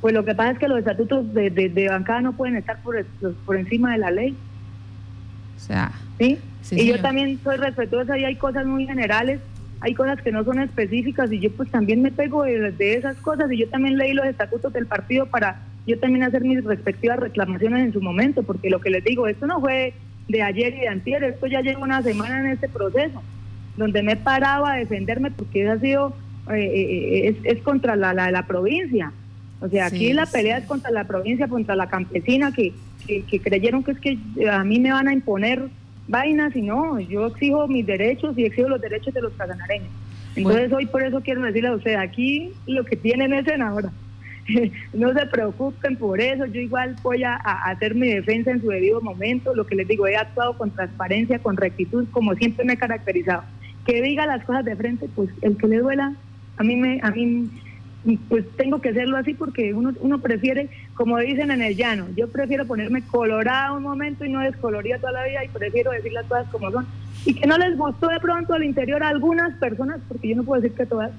Pues 0.00 0.14
lo 0.14 0.24
que 0.24 0.34
pasa 0.34 0.52
es 0.52 0.58
que 0.58 0.68
los 0.68 0.78
estatutos 0.78 1.32
de, 1.34 1.50
de, 1.50 1.88
bancada 1.88 2.20
no 2.20 2.32
pueden 2.32 2.56
estar 2.56 2.80
por, 2.82 3.04
por 3.44 3.56
encima 3.56 3.92
de 3.92 3.98
la 3.98 4.10
ley. 4.10 4.36
O 5.58 5.60
sea, 5.60 5.90
¿sí? 6.18 6.38
y 6.70 6.86
yo 6.86 7.00
también 7.00 7.38
soy 7.42 7.56
respetuosa 7.56 8.16
y 8.16 8.24
hay 8.24 8.36
cosas 8.36 8.64
muy 8.64 8.86
generales, 8.86 9.40
hay 9.80 9.92
cosas 9.92 10.22
que 10.22 10.30
no 10.30 10.44
son 10.44 10.60
específicas 10.60 11.32
y 11.32 11.40
yo 11.40 11.50
pues 11.50 11.68
también 11.70 12.00
me 12.00 12.12
pego 12.12 12.44
de, 12.44 12.94
esas 12.94 13.16
cosas 13.16 13.50
y 13.50 13.58
yo 13.58 13.68
también 13.68 13.98
leí 13.98 14.12
los 14.12 14.26
estatutos 14.26 14.72
del 14.72 14.86
partido 14.86 15.26
para 15.26 15.62
yo 15.86 15.98
también 15.98 16.22
hacer 16.22 16.42
mis 16.42 16.62
respectivas 16.62 17.18
reclamaciones 17.18 17.86
en 17.86 17.92
su 17.92 18.00
momento, 18.00 18.44
porque 18.44 18.70
lo 18.70 18.80
que 18.80 18.90
les 18.90 19.02
digo, 19.02 19.26
esto 19.26 19.46
no 19.46 19.60
fue 19.60 19.94
de 20.28 20.42
ayer 20.42 20.74
y 20.74 20.80
de 20.80 20.88
antier, 20.88 21.24
esto 21.24 21.46
ya 21.46 21.60
lleva 21.60 21.80
una 21.80 22.02
semana 22.02 22.40
en 22.40 22.48
este 22.48 22.68
proceso, 22.68 23.20
donde 23.76 24.02
me 24.02 24.12
he 24.12 24.16
parado 24.16 24.66
a 24.66 24.76
defenderme 24.76 25.32
porque 25.32 25.68
ha 25.68 25.78
sido, 25.78 26.14
eh, 26.52 26.60
eh, 26.60 27.40
es, 27.42 27.58
contra 27.62 27.96
la, 27.96 28.12
la, 28.14 28.30
la 28.30 28.46
provincia 28.46 29.12
O 29.60 29.68
sea, 29.68 29.86
aquí 29.86 30.12
la 30.12 30.26
pelea 30.26 30.58
es 30.58 30.66
contra 30.66 30.90
la 30.90 31.04
provincia, 31.04 31.48
contra 31.48 31.74
la 31.74 31.88
campesina 31.88 32.52
que, 32.52 32.72
que, 33.06 33.40
creyeron 33.40 33.82
que 33.82 33.92
es 33.92 33.98
que 33.98 34.18
a 34.48 34.62
mí 34.62 34.78
me 34.78 34.92
van 34.92 35.08
a 35.08 35.12
imponer 35.12 35.68
vainas 36.06 36.54
y 36.54 36.62
no, 36.62 37.00
yo 37.00 37.26
exijo 37.26 37.66
mis 37.66 37.84
derechos 37.84 38.38
y 38.38 38.44
exijo 38.44 38.68
los 38.68 38.80
derechos 38.80 39.12
de 39.12 39.22
los 39.22 39.32
casanareños. 39.32 39.90
Entonces 40.36 40.72
hoy 40.72 40.86
por 40.86 41.02
eso 41.02 41.20
quiero 41.20 41.42
decirle 41.42 41.68
a 41.68 41.74
usted, 41.74 41.94
aquí 41.94 42.52
lo 42.66 42.84
que 42.84 42.96
tienen 42.96 43.32
es 43.32 43.44
senadora. 43.44 43.90
no 44.94 45.12
se 45.12 45.26
preocupen 45.26 45.96
por 45.96 46.20
eso, 46.20 46.46
yo 46.46 46.60
igual 46.60 46.96
voy 47.02 47.22
a, 47.24 47.34
hacer 47.34 47.94
mi 47.94 48.08
defensa 48.08 48.50
en 48.50 48.60
su 48.60 48.68
debido 48.68 49.00
momento, 49.00 49.54
lo 49.54 49.66
que 49.66 49.74
les 49.74 49.88
digo, 49.88 50.06
he 50.06 50.16
actuado 50.16 50.56
con 50.56 50.70
transparencia, 50.70 51.38
con 51.38 51.56
rectitud, 51.56 52.06
como 52.10 52.34
siempre 52.34 52.64
me 52.64 52.74
he 52.74 52.76
caracterizado. 52.76 53.42
Que 53.84 54.02
diga 54.02 54.26
las 54.26 54.44
cosas 54.44 54.64
de 54.64 54.76
frente, 54.76 55.08
pues 55.14 55.30
el 55.42 55.56
que 55.56 55.66
le 55.66 55.78
duela, 55.78 56.14
a 56.56 56.62
mí 56.62 56.76
me, 56.76 57.00
a 57.02 57.10
mí 57.10 57.50
pues 58.16 58.46
tengo 58.56 58.80
que 58.80 58.90
hacerlo 58.90 59.16
así 59.16 59.34
porque 59.34 59.74
uno, 59.74 59.92
uno 60.00 60.18
prefiere, 60.18 60.70
como 60.94 61.18
dicen 61.18 61.50
en 61.50 61.62
el 61.62 61.76
llano, 61.76 62.06
yo 62.16 62.28
prefiero 62.28 62.66
ponerme 62.66 63.02
colorada 63.02 63.72
un 63.72 63.82
momento 63.82 64.24
y 64.24 64.30
no 64.30 64.40
descolorida 64.40 64.98
toda 64.98 65.12
la 65.12 65.24
vida 65.24 65.44
y 65.44 65.48
prefiero 65.48 65.90
decir 65.90 66.12
las 66.12 66.26
cosas 66.26 66.48
como 66.50 66.70
son. 66.70 66.86
Y 67.26 67.34
que 67.34 67.46
no 67.46 67.58
les 67.58 67.76
gustó 67.76 68.08
de 68.08 68.20
pronto 68.20 68.54
al 68.54 68.64
interior 68.64 69.02
a 69.02 69.08
algunas 69.08 69.54
personas, 69.58 70.00
porque 70.08 70.28
yo 70.28 70.36
no 70.36 70.44
puedo 70.44 70.62
decir 70.62 70.76
que 70.76 70.86
todas, 70.86 71.10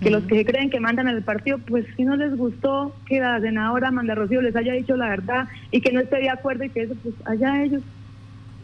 que 0.00 0.10
los 0.10 0.22
que 0.24 0.44
creen 0.44 0.70
que 0.70 0.80
mandan 0.80 1.08
al 1.08 1.22
partido, 1.22 1.58
pues 1.58 1.84
si 1.96 2.04
no 2.04 2.16
les 2.16 2.36
gustó 2.36 2.94
que 3.06 3.20
la 3.20 3.40
senadora 3.40 3.88
Amanda 3.88 4.14
Rocío 4.14 4.40
les 4.40 4.54
haya 4.56 4.72
dicho 4.72 4.96
la 4.96 5.08
verdad 5.08 5.48
y 5.72 5.80
que 5.80 5.92
no 5.92 6.00
esté 6.00 6.18
de 6.18 6.30
acuerdo 6.30 6.64
y 6.64 6.70
que 6.70 6.82
eso, 6.82 6.94
pues 7.02 7.14
allá 7.26 7.62
ellos. 7.64 7.82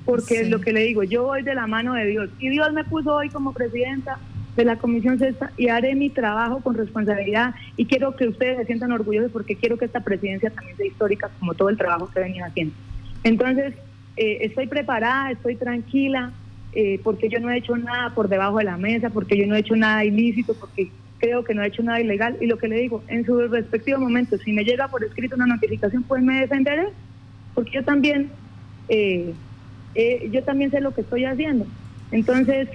Porque 0.07 0.41
es 0.41 0.49
lo 0.49 0.61
que 0.61 0.73
le 0.73 0.81
digo, 0.85 1.03
yo 1.03 1.25
voy 1.25 1.43
de 1.43 1.55
la 1.55 1.67
mano 1.67 1.93
de 1.93 2.07
Dios. 2.07 2.31
Y 2.39 2.49
Dios 2.49 2.73
me 2.73 2.85
puso 2.85 3.15
hoy 3.15 3.29
como 3.29 3.53
presidenta 3.53 4.19
de 4.57 4.65
la 4.65 4.77
Comisión 4.77 5.19
Sexta 5.19 5.53
y 5.57 5.69
haré 5.69 5.95
mi 5.95 6.11
trabajo 6.11 6.61
con 6.61 6.75
responsabilidad 6.75 7.55
y 7.77 7.87
quiero 7.87 8.17
que 8.17 8.29
ustedes 8.29 8.59
se 8.59 8.67
sientan 8.67 8.93
orgullosos 8.93 9.31
porque 9.31 9.57
quiero 9.57 9.77
que 9.77 9.85
esta 9.85 10.01
presidencia 10.01 10.51
también 10.51 10.77
sea 10.77 10.87
histórica 10.87 11.31
como 11.39 11.55
todo 11.55 11.69
el 11.69 11.77
trabajo 11.77 12.11
que 12.11 12.21
venía 12.21 12.47
haciendo. 12.47 12.75
Entonces, 13.23 13.75
eh, 14.17 14.39
estoy 14.43 14.67
preparada, 14.67 15.31
estoy 15.31 15.57
tranquila, 15.57 16.33
eh, 16.73 17.01
porque 17.03 17.29
yo 17.29 17.41
no 17.41 17.51
he 17.51 17.59
hecho 17.59 17.77
nada 17.77 18.15
por 18.15 18.29
debajo 18.29 18.59
de 18.59 18.65
la 18.65 18.77
mesa, 18.77 19.11
porque 19.11 19.37
yo 19.37 19.47
no 19.47 19.55
he 19.55 19.61
hecho 19.61 19.77
nada 19.77 20.05
ilícito, 20.05 20.55
porque 20.55 20.91
creo 21.19 21.45
que 21.45 21.55
no 21.55 21.63
he 21.63 21.69
hecho 21.69 21.83
nada 21.83 22.01
ilegal. 22.01 22.37
Y 22.41 22.47
lo 22.47 22.59
que 22.59 22.69
le 22.69 22.77
digo, 22.77 23.03
en 23.09 23.25
su 23.25 23.39
respectivo 23.49 23.99
momento, 23.99 24.37
si 24.39 24.53
me 24.53 24.65
llega 24.65 24.89
por 24.89 25.05
escrito 25.05 25.37
una 25.37 25.47
notificación, 25.47 26.03
pues 26.03 26.23
me 26.23 26.41
defenderé, 26.41 26.89
porque 27.55 27.73
yo 27.73 27.85
también, 27.85 28.31
eh, 28.89 29.33
yo 30.31 30.43
también 30.43 30.71
sé 30.71 30.81
lo 30.81 30.93
que 30.93 31.03
estoy 31.03 31.25
haciendo. 31.25 31.67
Entonces, 32.11 32.69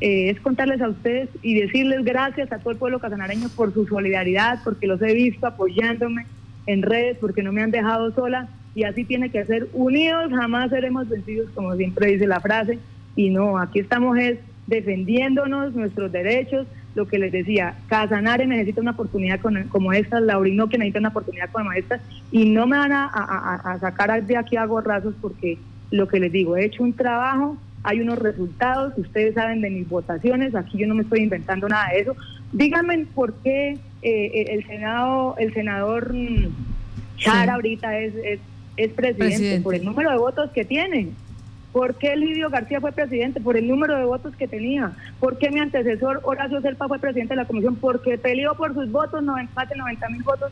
eh, 0.00 0.30
es 0.30 0.40
contarles 0.40 0.80
a 0.80 0.88
ustedes 0.88 1.28
y 1.42 1.60
decirles 1.60 2.04
gracias 2.04 2.50
a 2.52 2.58
todo 2.58 2.70
el 2.70 2.78
pueblo 2.78 3.00
casanareño 3.00 3.48
por 3.50 3.72
su 3.74 3.86
solidaridad, 3.86 4.60
porque 4.64 4.86
los 4.86 5.00
he 5.02 5.12
visto 5.12 5.46
apoyándome 5.46 6.26
en 6.66 6.82
redes, 6.82 7.18
porque 7.20 7.42
no 7.42 7.52
me 7.52 7.62
han 7.62 7.70
dejado 7.70 8.10
sola 8.12 8.48
y 8.74 8.84
así 8.84 9.04
tiene 9.04 9.30
que 9.30 9.44
ser. 9.44 9.68
Unidos 9.72 10.30
jamás 10.30 10.70
seremos 10.70 11.08
vencidos, 11.08 11.50
como 11.54 11.74
siempre 11.76 12.12
dice 12.12 12.26
la 12.26 12.40
frase, 12.40 12.78
y 13.14 13.30
no, 13.30 13.58
aquí 13.58 13.80
estamos 13.80 14.16
es 14.18 14.38
defendiéndonos 14.66 15.74
nuestros 15.74 16.10
derechos, 16.12 16.66
lo 16.94 17.06
que 17.06 17.18
les 17.18 17.30
decía, 17.30 17.74
Casanare 17.88 18.46
necesita 18.46 18.80
una 18.80 18.92
oportunidad 18.92 19.40
como 19.68 19.92
esta, 19.92 20.20
Laurino 20.20 20.68
que 20.68 20.78
necesita 20.78 21.00
una 21.00 21.08
oportunidad 21.10 21.50
como 21.50 21.72
esta, 21.72 22.00
y 22.32 22.48
no 22.50 22.66
me 22.66 22.78
van 22.78 22.92
a, 22.92 23.06
a 23.06 23.78
sacar 23.80 24.24
de 24.24 24.36
aquí 24.36 24.56
a 24.56 24.64
gorrazos 24.64 25.14
porque 25.20 25.58
lo 25.90 26.08
que 26.08 26.20
les 26.20 26.32
digo, 26.32 26.56
he 26.56 26.64
hecho 26.64 26.82
un 26.82 26.92
trabajo 26.92 27.58
hay 27.82 28.00
unos 28.00 28.18
resultados, 28.18 28.92
ustedes 28.96 29.34
saben 29.34 29.60
de 29.60 29.70
mis 29.70 29.88
votaciones, 29.88 30.54
aquí 30.54 30.78
yo 30.78 30.86
no 30.86 30.94
me 30.94 31.02
estoy 31.02 31.20
inventando 31.20 31.68
nada 31.68 31.88
de 31.92 32.00
eso. 32.00 32.16
Díganme 32.52 33.06
por 33.14 33.34
qué 33.42 33.78
eh, 34.02 34.44
el 34.48 34.66
Senado, 34.66 35.34
el 35.38 35.54
senador 35.54 36.14
mm, 36.14 36.48
Chara 37.16 37.54
ahorita 37.54 37.98
es, 37.98 38.14
es, 38.76 38.90
presidente, 38.92 39.60
por 39.62 39.74
el 39.74 39.84
número 39.84 40.10
de 40.10 40.18
votos 40.18 40.50
que 40.50 40.64
tiene. 40.64 41.10
¿Por 41.72 41.94
qué 41.96 42.16
Lidio 42.16 42.50
García 42.50 42.80
fue 42.80 42.92
presidente? 42.92 43.40
Por 43.40 43.56
el 43.56 43.68
número 43.68 43.96
de 43.96 44.04
votos 44.04 44.34
que 44.34 44.48
tenía. 44.48 44.92
¿Por 45.20 45.38
qué 45.38 45.50
mi 45.50 45.60
antecesor 45.60 46.20
Horacio 46.24 46.60
Serpa 46.60 46.88
fue 46.88 46.98
presidente 46.98 47.34
de 47.34 47.42
la 47.42 47.44
comisión? 47.44 47.76
Porque 47.76 48.18
peleó 48.18 48.54
por 48.54 48.74
sus 48.74 48.90
votos, 48.90 49.22
no 49.22 49.38
empate 49.38 49.76
90 49.76 50.08
mil 50.08 50.22
votos 50.22 50.50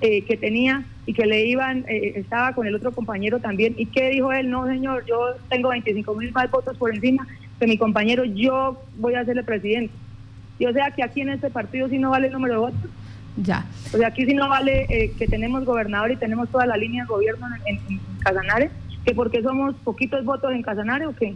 eh, 0.00 0.22
que 0.22 0.36
tenía 0.36 0.84
y 1.06 1.12
que 1.12 1.26
le 1.26 1.46
iban, 1.46 1.84
eh, 1.88 2.14
estaba 2.16 2.54
con 2.54 2.66
el 2.66 2.74
otro 2.74 2.92
compañero 2.92 3.38
también. 3.38 3.74
¿Y 3.76 3.86
qué 3.86 4.10
dijo 4.10 4.32
él? 4.32 4.48
No, 4.48 4.66
señor, 4.66 5.04
yo 5.06 5.34
tengo 5.48 5.68
25 5.68 6.14
mil 6.14 6.32
más 6.32 6.50
votos 6.50 6.76
por 6.78 6.94
encima 6.94 7.26
que 7.58 7.66
mi 7.66 7.76
compañero, 7.76 8.24
yo 8.24 8.82
voy 8.96 9.14
a 9.14 9.24
ser 9.24 9.44
presidente. 9.44 9.92
Y 10.58 10.66
o 10.66 10.72
sea 10.72 10.90
que 10.90 11.02
aquí 11.02 11.20
en 11.20 11.28
este 11.28 11.50
partido 11.50 11.88
sí 11.88 11.98
no 11.98 12.10
vale 12.10 12.28
el 12.28 12.32
número 12.32 12.54
de 12.54 12.60
votos. 12.60 12.90
Ya. 13.36 13.66
O 13.92 13.98
sea, 13.98 14.08
aquí 14.08 14.24
sí 14.24 14.34
no 14.34 14.48
vale 14.48 14.86
eh, 14.88 15.12
que 15.18 15.26
tenemos 15.26 15.64
gobernador 15.64 16.10
y 16.10 16.16
tenemos 16.16 16.48
toda 16.48 16.66
la 16.66 16.76
línea 16.76 17.04
de 17.04 17.08
gobierno 17.08 17.46
en, 17.66 18.00
Casanare, 18.20 18.70
que 19.04 19.14
porque 19.14 19.42
somos 19.42 19.74
poquitos 19.84 20.24
votos 20.24 20.52
en 20.52 20.62
Casanare 20.62 21.06
o 21.06 21.14
qué. 21.14 21.34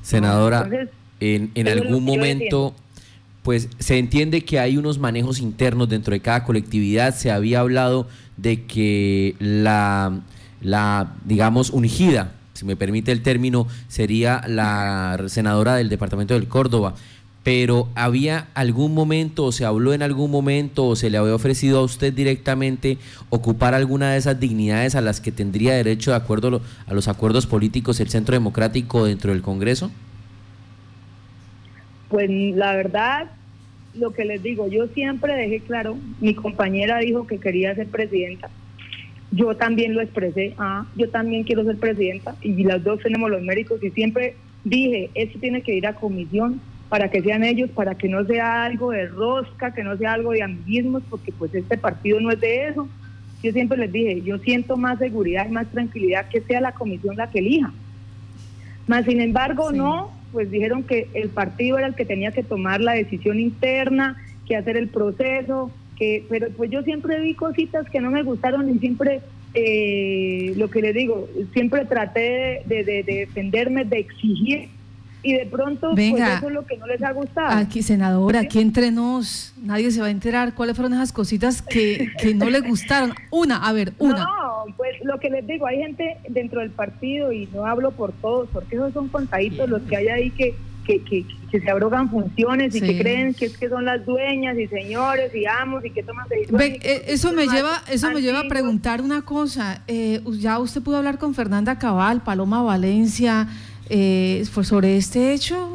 Senadora, 0.00 0.68
en, 1.20 1.50
en 1.54 1.68
algún 1.68 2.04
momento 2.04 2.74
pues 3.42 3.68
se 3.78 3.98
entiende 3.98 4.44
que 4.44 4.60
hay 4.60 4.76
unos 4.76 4.98
manejos 4.98 5.40
internos 5.40 5.88
dentro 5.88 6.12
de 6.12 6.20
cada 6.20 6.44
colectividad. 6.44 7.14
Se 7.14 7.30
había 7.30 7.60
hablado 7.60 8.06
de 8.36 8.64
que 8.64 9.34
la, 9.40 10.22
digamos, 11.24 11.70
ungida, 11.70 12.32
si 12.54 12.64
me 12.64 12.76
permite 12.76 13.10
el 13.10 13.22
término, 13.22 13.66
sería 13.88 14.42
la 14.46 15.24
senadora 15.26 15.74
del 15.74 15.88
departamento 15.88 16.34
del 16.34 16.48
Córdoba. 16.48 16.94
Pero 17.42 17.88
había 17.96 18.46
algún 18.54 18.94
momento, 18.94 19.46
o 19.46 19.50
se 19.50 19.64
habló 19.64 19.92
en 19.92 20.02
algún 20.02 20.30
momento, 20.30 20.86
o 20.86 20.94
se 20.94 21.10
le 21.10 21.18
había 21.18 21.34
ofrecido 21.34 21.80
a 21.80 21.82
usted 21.82 22.12
directamente 22.12 22.98
ocupar 23.30 23.74
alguna 23.74 24.12
de 24.12 24.18
esas 24.18 24.38
dignidades 24.38 24.94
a 24.94 25.00
las 25.00 25.20
que 25.20 25.32
tendría 25.32 25.74
derecho 25.74 26.12
de 26.12 26.18
acuerdo 26.18 26.60
a 26.86 26.94
los 26.94 27.08
acuerdos 27.08 27.48
políticos 27.48 27.98
el 27.98 28.10
Centro 28.10 28.34
Democrático 28.34 29.06
dentro 29.06 29.32
del 29.32 29.42
Congreso? 29.42 29.90
Pues 32.12 32.28
la 32.28 32.76
verdad, 32.76 33.30
lo 33.94 34.12
que 34.12 34.26
les 34.26 34.42
digo, 34.42 34.68
yo 34.68 34.86
siempre 34.88 35.34
dejé 35.34 35.60
claro, 35.60 35.96
mi 36.20 36.34
compañera 36.34 36.98
dijo 36.98 37.26
que 37.26 37.38
quería 37.38 37.74
ser 37.74 37.86
presidenta, 37.86 38.50
yo 39.30 39.56
también 39.56 39.94
lo 39.94 40.02
expresé, 40.02 40.54
ah, 40.58 40.84
yo 40.94 41.08
también 41.08 41.44
quiero 41.44 41.64
ser 41.64 41.78
presidenta 41.78 42.36
y 42.42 42.64
las 42.64 42.84
dos 42.84 43.00
tenemos 43.00 43.30
los 43.30 43.40
méritos 43.40 43.82
y 43.82 43.88
siempre 43.92 44.36
dije, 44.62 45.08
esto 45.14 45.38
tiene 45.38 45.62
que 45.62 45.74
ir 45.74 45.86
a 45.86 45.94
comisión 45.94 46.60
para 46.90 47.10
que 47.10 47.22
sean 47.22 47.44
ellos, 47.44 47.70
para 47.70 47.94
que 47.94 48.10
no 48.10 48.26
sea 48.26 48.64
algo 48.64 48.90
de 48.90 49.06
rosca, 49.06 49.72
que 49.72 49.82
no 49.82 49.96
sea 49.96 50.12
algo 50.12 50.32
de 50.32 50.42
amiguismos, 50.42 51.02
porque 51.08 51.32
pues 51.32 51.54
este 51.54 51.78
partido 51.78 52.20
no 52.20 52.30
es 52.30 52.40
de 52.40 52.68
eso. 52.68 52.86
Yo 53.42 53.52
siempre 53.52 53.78
les 53.78 53.90
dije, 53.90 54.20
yo 54.20 54.36
siento 54.36 54.76
más 54.76 54.98
seguridad 54.98 55.46
y 55.48 55.52
más 55.52 55.66
tranquilidad 55.70 56.28
que 56.28 56.42
sea 56.42 56.60
la 56.60 56.72
comisión 56.72 57.16
la 57.16 57.30
que 57.30 57.38
elija. 57.38 57.72
Más 58.86 59.04
sin 59.04 59.20
embargo, 59.20 59.72
no, 59.72 60.10
pues 60.32 60.50
dijeron 60.50 60.82
que 60.84 61.10
el 61.14 61.30
partido 61.30 61.78
era 61.78 61.86
el 61.86 61.94
que 61.94 62.04
tenía 62.04 62.32
que 62.32 62.42
tomar 62.42 62.80
la 62.80 62.92
decisión 62.92 63.38
interna, 63.38 64.16
que 64.46 64.56
hacer 64.56 64.76
el 64.76 64.88
proceso, 64.88 65.70
que 65.96 66.26
pero 66.28 66.48
pues 66.56 66.70
yo 66.70 66.82
siempre 66.82 67.20
vi 67.20 67.34
cositas 67.34 67.88
que 67.90 68.00
no 68.00 68.10
me 68.10 68.22
gustaron 68.22 68.68
y 68.68 68.78
siempre 68.78 69.20
eh, 69.54 70.54
lo 70.56 70.70
que 70.70 70.80
le 70.80 70.92
digo, 70.92 71.28
siempre 71.52 71.84
traté 71.84 72.62
de, 72.66 72.84
de, 72.84 73.02
de 73.02 73.26
defenderme, 73.26 73.84
de 73.84 73.98
exigir 73.98 74.70
y 75.22 75.34
de 75.34 75.46
pronto 75.46 75.90
pues 75.94 76.14
eso 76.14 76.48
es 76.48 76.52
lo 76.52 76.66
que 76.66 76.76
no 76.76 76.86
les 76.86 77.02
ha 77.02 77.12
gustado. 77.12 77.56
Aquí, 77.56 77.82
senadora, 77.82 78.40
aquí 78.40 78.60
entre 78.60 78.90
nos, 78.90 79.54
nadie 79.62 79.90
se 79.90 80.00
va 80.00 80.08
a 80.08 80.10
enterar 80.10 80.54
cuáles 80.54 80.74
fueron 80.74 80.94
esas 80.94 81.12
cositas 81.12 81.62
que, 81.62 82.08
que 82.18 82.34
no 82.34 82.50
le 82.50 82.60
gustaron. 82.60 83.14
Una, 83.30 83.56
a 83.56 83.72
ver, 83.72 83.92
una. 83.98 84.24
No, 84.24 84.64
pues 84.76 84.96
lo 85.04 85.18
que 85.20 85.30
les 85.30 85.46
digo, 85.46 85.66
hay 85.66 85.78
gente 85.78 86.16
dentro 86.28 86.60
del 86.60 86.70
partido 86.70 87.32
y 87.32 87.48
no 87.54 87.66
hablo 87.66 87.92
por 87.92 88.12
todos, 88.12 88.48
porque 88.52 88.76
esos 88.76 88.92
son 88.92 89.08
contaditos 89.08 89.68
los 89.68 89.82
que 89.82 89.96
hay 89.96 90.08
ahí 90.08 90.30
que, 90.30 90.56
que, 90.84 91.02
que, 91.04 91.24
se 91.60 91.70
abrogan 91.70 92.10
funciones 92.10 92.74
y 92.74 92.80
que 92.80 92.98
creen 92.98 93.34
que 93.34 93.44
es 93.44 93.58
que 93.58 93.68
son 93.68 93.84
las 93.84 94.04
dueñas 94.06 94.58
y 94.58 94.66
señores 94.66 95.34
y 95.34 95.44
amos 95.46 95.84
y 95.84 95.90
que 95.90 96.02
toman 96.02 96.26
decisiones. 96.28 96.78
Eh, 96.82 97.04
eso 97.08 97.32
me 97.32 97.46
lleva, 97.46 97.82
eso 97.90 98.10
me 98.10 98.22
lleva 98.22 98.40
a 98.40 98.48
preguntar 98.48 99.02
una 99.02 99.22
cosa. 99.22 99.82
Eh, 99.86 100.20
ya 100.38 100.58
usted 100.58 100.82
pudo 100.82 100.96
hablar 100.96 101.18
con 101.18 101.34
Fernanda 101.34 101.78
Cabal, 101.78 102.22
Paloma 102.22 102.62
Valencia 102.62 103.48
eh, 103.94 104.44
sobre 104.46 104.96
este 104.96 105.34
hecho? 105.34 105.68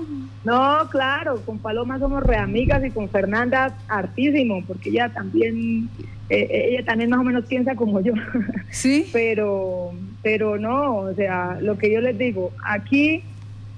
No, 0.44 0.90
claro, 0.90 1.40
con 1.46 1.60
Paloma 1.60 2.00
somos 2.00 2.24
reamigas 2.24 2.84
y 2.84 2.90
con 2.90 3.10
Fernanda 3.10 3.78
hartísimo, 3.88 4.64
porque 4.66 4.90
ella 4.90 5.10
también, 5.10 5.88
eh, 6.30 6.70
ella 6.72 6.84
también 6.84 7.12
más 7.12 7.20
o 7.20 7.24
menos 7.24 7.46
piensa 7.46 7.76
como 7.76 8.02
yo. 8.02 8.14
Sí. 8.72 9.08
pero, 9.14 9.92
pero 10.24 10.58
no, 10.58 10.98
o 10.98 11.14
sea, 11.14 11.58
lo 11.62 11.78
que 11.78 11.92
yo 11.92 12.02
les 12.02 12.18
digo, 12.18 12.52
aquí 12.66 13.22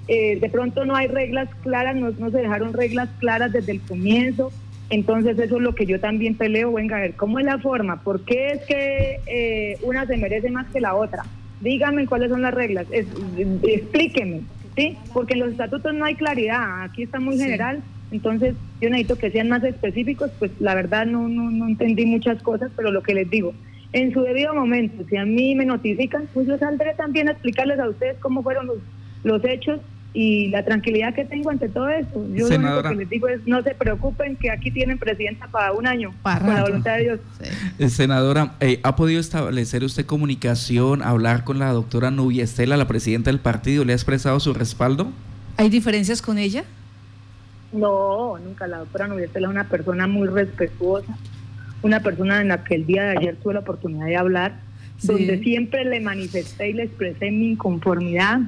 eh, 0.08 0.38
de 0.40 0.48
pronto 0.48 0.84
no 0.86 0.96
hay 0.96 1.06
reglas 1.06 1.48
claras, 1.62 1.96
no, 1.96 2.10
no 2.10 2.30
se 2.30 2.38
dejaron 2.38 2.72
reglas 2.72 3.10
claras 3.18 3.52
desde 3.52 3.72
el 3.72 3.80
comienzo. 3.82 4.50
Entonces 4.88 5.38
eso 5.38 5.56
es 5.56 5.62
lo 5.62 5.74
que 5.74 5.86
yo 5.86 6.00
también 6.00 6.34
peleo, 6.34 6.72
venga 6.72 6.96
a 6.96 7.00
ver, 7.00 7.14
¿cómo 7.14 7.38
es 7.38 7.44
la 7.44 7.58
forma? 7.58 8.02
¿Por 8.02 8.24
qué 8.24 8.48
es 8.52 8.62
que 8.64 9.20
eh, 9.26 9.78
una 9.82 10.06
se 10.06 10.16
merece 10.16 10.50
más 10.50 10.66
que 10.72 10.80
la 10.80 10.94
otra? 10.94 11.24
Díganme 11.60 12.06
cuáles 12.06 12.30
son 12.30 12.42
las 12.42 12.54
reglas, 12.54 12.86
es, 12.90 13.06
explíquenme, 13.62 14.42
¿sí? 14.76 14.96
Porque 15.12 15.34
en 15.34 15.40
los 15.40 15.50
estatutos 15.50 15.94
no 15.94 16.04
hay 16.04 16.14
claridad, 16.14 16.82
aquí 16.82 17.02
está 17.04 17.20
muy 17.20 17.38
general 17.38 17.82
Entonces, 18.10 18.54
yo 18.80 18.90
necesito 18.90 19.16
que 19.16 19.30
sean 19.30 19.48
más 19.48 19.62
específicos, 19.62 20.30
pues 20.38 20.50
la 20.58 20.74
verdad 20.74 21.06
no, 21.06 21.28
no, 21.28 21.50
no 21.50 21.68
entendí 21.68 22.06
muchas 22.06 22.42
cosas, 22.42 22.70
pero 22.74 22.90
lo 22.90 23.02
que 23.02 23.14
les 23.14 23.30
digo, 23.30 23.54
en 23.92 24.12
su 24.12 24.22
debido 24.22 24.54
momento, 24.54 25.04
si 25.08 25.16
a 25.16 25.24
mí 25.24 25.54
me 25.54 25.64
notifican, 25.64 26.28
pues 26.32 26.46
yo 26.46 26.58
saldré 26.58 26.94
también 26.94 27.28
a 27.28 27.32
explicarles 27.32 27.78
a 27.78 27.88
ustedes 27.88 28.16
cómo 28.18 28.42
fueron 28.42 28.66
los, 28.66 28.78
los 29.24 29.44
hechos 29.44 29.80
y 30.12 30.48
la 30.48 30.64
tranquilidad 30.64 31.14
que 31.14 31.24
tengo 31.24 31.50
ante 31.50 31.68
todo 31.68 31.88
esto. 31.88 32.24
Yo 32.34 32.48
lo 32.48 32.56
único 32.56 32.82
que 32.82 32.94
les 32.96 33.10
digo 33.10 33.28
es 33.28 33.46
no 33.46 33.62
se 33.62 33.74
preocupen 33.74 34.36
que 34.36 34.50
aquí 34.50 34.70
tienen 34.70 34.98
presidenta 34.98 35.46
para 35.46 35.72
un 35.72 35.86
año, 35.86 36.12
para 36.22 36.44
con 36.44 36.54
la 36.54 36.62
voluntad 36.62 36.96
de 36.96 37.02
Dios. 37.02 37.20
Eh, 37.78 37.88
senadora, 37.88 38.54
eh, 38.60 38.80
¿ha 38.82 38.96
podido 38.96 39.20
establecer 39.20 39.84
usted 39.84 40.06
comunicación, 40.06 41.02
hablar 41.02 41.44
con 41.44 41.58
la 41.58 41.72
doctora 41.72 42.10
Nubia 42.10 42.42
Estela, 42.42 42.76
la 42.76 42.88
presidenta 42.88 43.30
del 43.30 43.40
partido? 43.40 43.84
¿Le 43.84 43.92
ha 43.92 43.96
expresado 43.96 44.40
su 44.40 44.52
respaldo? 44.52 45.12
¿Hay 45.56 45.68
diferencias 45.68 46.22
con 46.22 46.38
ella? 46.38 46.64
No, 47.72 48.36
nunca. 48.38 48.66
La 48.66 48.78
doctora 48.78 49.06
Nubia 49.06 49.26
Estela 49.26 49.46
es 49.46 49.52
una 49.52 49.68
persona 49.68 50.08
muy 50.08 50.26
respetuosa, 50.26 51.16
una 51.82 52.00
persona 52.00 52.40
en 52.40 52.48
la 52.48 52.64
que 52.64 52.74
el 52.74 52.84
día 52.84 53.04
de 53.04 53.18
ayer 53.18 53.36
tuve 53.36 53.54
la 53.54 53.60
oportunidad 53.60 54.06
de 54.06 54.16
hablar, 54.16 54.60
donde 55.02 55.38
siempre 55.38 55.84
le 55.84 56.00
manifesté 56.00 56.70
y 56.70 56.72
le 56.72 56.82
expresé 56.82 57.30
mi 57.30 57.52
inconformidad 57.52 58.40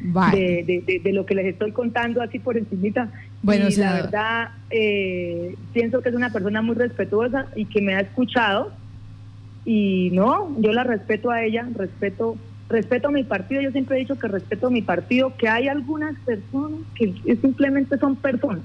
de, 0.00 1.00
de, 1.02 1.12
lo 1.12 1.26
que 1.26 1.34
les 1.34 1.46
estoy 1.46 1.72
contando 1.72 2.22
así 2.22 2.38
por 2.38 2.56
encimita. 2.56 3.10
Bueno, 3.42 3.68
y 3.68 3.76
la 3.76 3.92
verdad, 3.94 4.48
eh, 4.70 5.54
pienso 5.72 6.00
que 6.00 6.08
es 6.08 6.14
una 6.14 6.32
persona 6.32 6.62
muy 6.62 6.76
respetuosa 6.76 7.46
y 7.56 7.64
que 7.64 7.80
me 7.80 7.94
ha 7.94 8.00
escuchado. 8.00 8.72
Y 9.64 10.10
no, 10.12 10.54
yo 10.60 10.72
la 10.72 10.84
respeto 10.84 11.30
a 11.30 11.42
ella, 11.42 11.68
respeto 11.74 12.36
respeto 12.68 13.08
a 13.08 13.10
mi 13.10 13.24
partido, 13.24 13.62
yo 13.62 13.70
siempre 13.70 13.96
he 13.96 14.00
dicho 14.00 14.18
que 14.18 14.28
respeto 14.28 14.66
a 14.66 14.70
mi 14.70 14.82
partido, 14.82 15.34
que 15.36 15.48
hay 15.48 15.68
algunas 15.68 16.18
personas 16.20 16.80
que 16.94 17.14
simplemente 17.40 17.96
son 17.98 18.16
personas, 18.16 18.60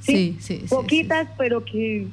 sí, 0.00 0.36
sí, 0.40 0.64
poquitas, 0.68 1.28
pero 1.36 1.64
que 1.64 2.06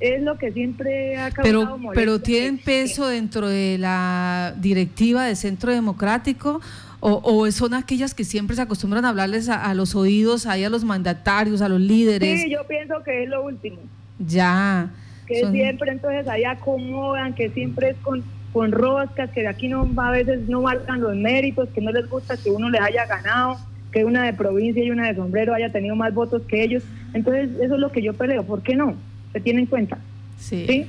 es 0.00 0.22
lo 0.22 0.36
que 0.36 0.52
siempre 0.52 1.16
ha 1.16 1.30
causado 1.30 1.76
pero, 1.76 1.92
Pero 1.94 2.20
tienen 2.20 2.58
peso 2.58 3.06
dentro 3.06 3.48
de 3.48 3.76
la 3.78 4.54
directiva 4.58 5.24
de 5.24 5.36
Centro 5.36 5.72
Democrático 5.72 6.60
o, 7.00 7.50
son 7.50 7.74
aquellas 7.74 8.14
que 8.14 8.24
siempre 8.24 8.54
se 8.56 8.62
acostumbran 8.62 9.04
a 9.04 9.08
hablarles 9.08 9.48
a, 9.48 9.72
los 9.74 9.94
oídos, 9.94 10.46
ahí 10.46 10.64
a 10.64 10.70
los 10.70 10.84
mandatarios, 10.84 11.62
a 11.62 11.68
los 11.68 11.80
líderes. 11.80 12.42
Sí, 12.42 12.50
yo 12.50 12.66
pienso 12.66 13.02
que 13.02 13.24
es 13.24 13.28
lo 13.28 13.42
último. 13.42 13.78
Ya. 14.18 14.90
Que 15.26 15.46
siempre 15.50 15.92
entonces 15.92 16.28
ahí 16.28 16.44
acomodan, 16.44 17.34
que 17.34 17.48
siempre 17.50 17.90
es 17.90 17.96
con, 17.98 18.22
con 18.52 18.72
roscas, 18.72 19.30
que 19.30 19.40
de 19.40 19.48
aquí 19.48 19.68
no 19.68 19.88
a 19.96 20.10
veces 20.10 20.48
no 20.48 20.62
marcan 20.62 21.00
los 21.00 21.16
méritos, 21.16 21.68
que 21.70 21.80
no 21.80 21.90
les 21.90 22.08
gusta 22.08 22.36
que 22.36 22.50
uno 22.50 22.68
les 22.68 22.82
haya 22.82 23.06
ganado, 23.06 23.56
que 23.92 24.04
una 24.04 24.24
de 24.24 24.34
provincia 24.34 24.84
y 24.84 24.90
una 24.90 25.06
de 25.06 25.14
sombrero 25.14 25.54
haya 25.54 25.72
tenido 25.72 25.96
más 25.96 26.12
votos 26.12 26.42
que 26.48 26.62
ellos. 26.62 26.82
Entonces 27.14 27.50
eso 27.60 27.74
es 27.74 27.80
lo 27.80 27.90
que 27.92 28.02
yo 28.02 28.12
peleo. 28.12 28.44
¿Por 28.44 28.62
qué 28.62 28.76
no? 28.76 28.94
¿Se 29.32 29.40
tiene 29.40 29.60
en 29.60 29.66
cuenta? 29.66 29.98
Sí. 30.36 30.66
¿Sí? 30.66 30.86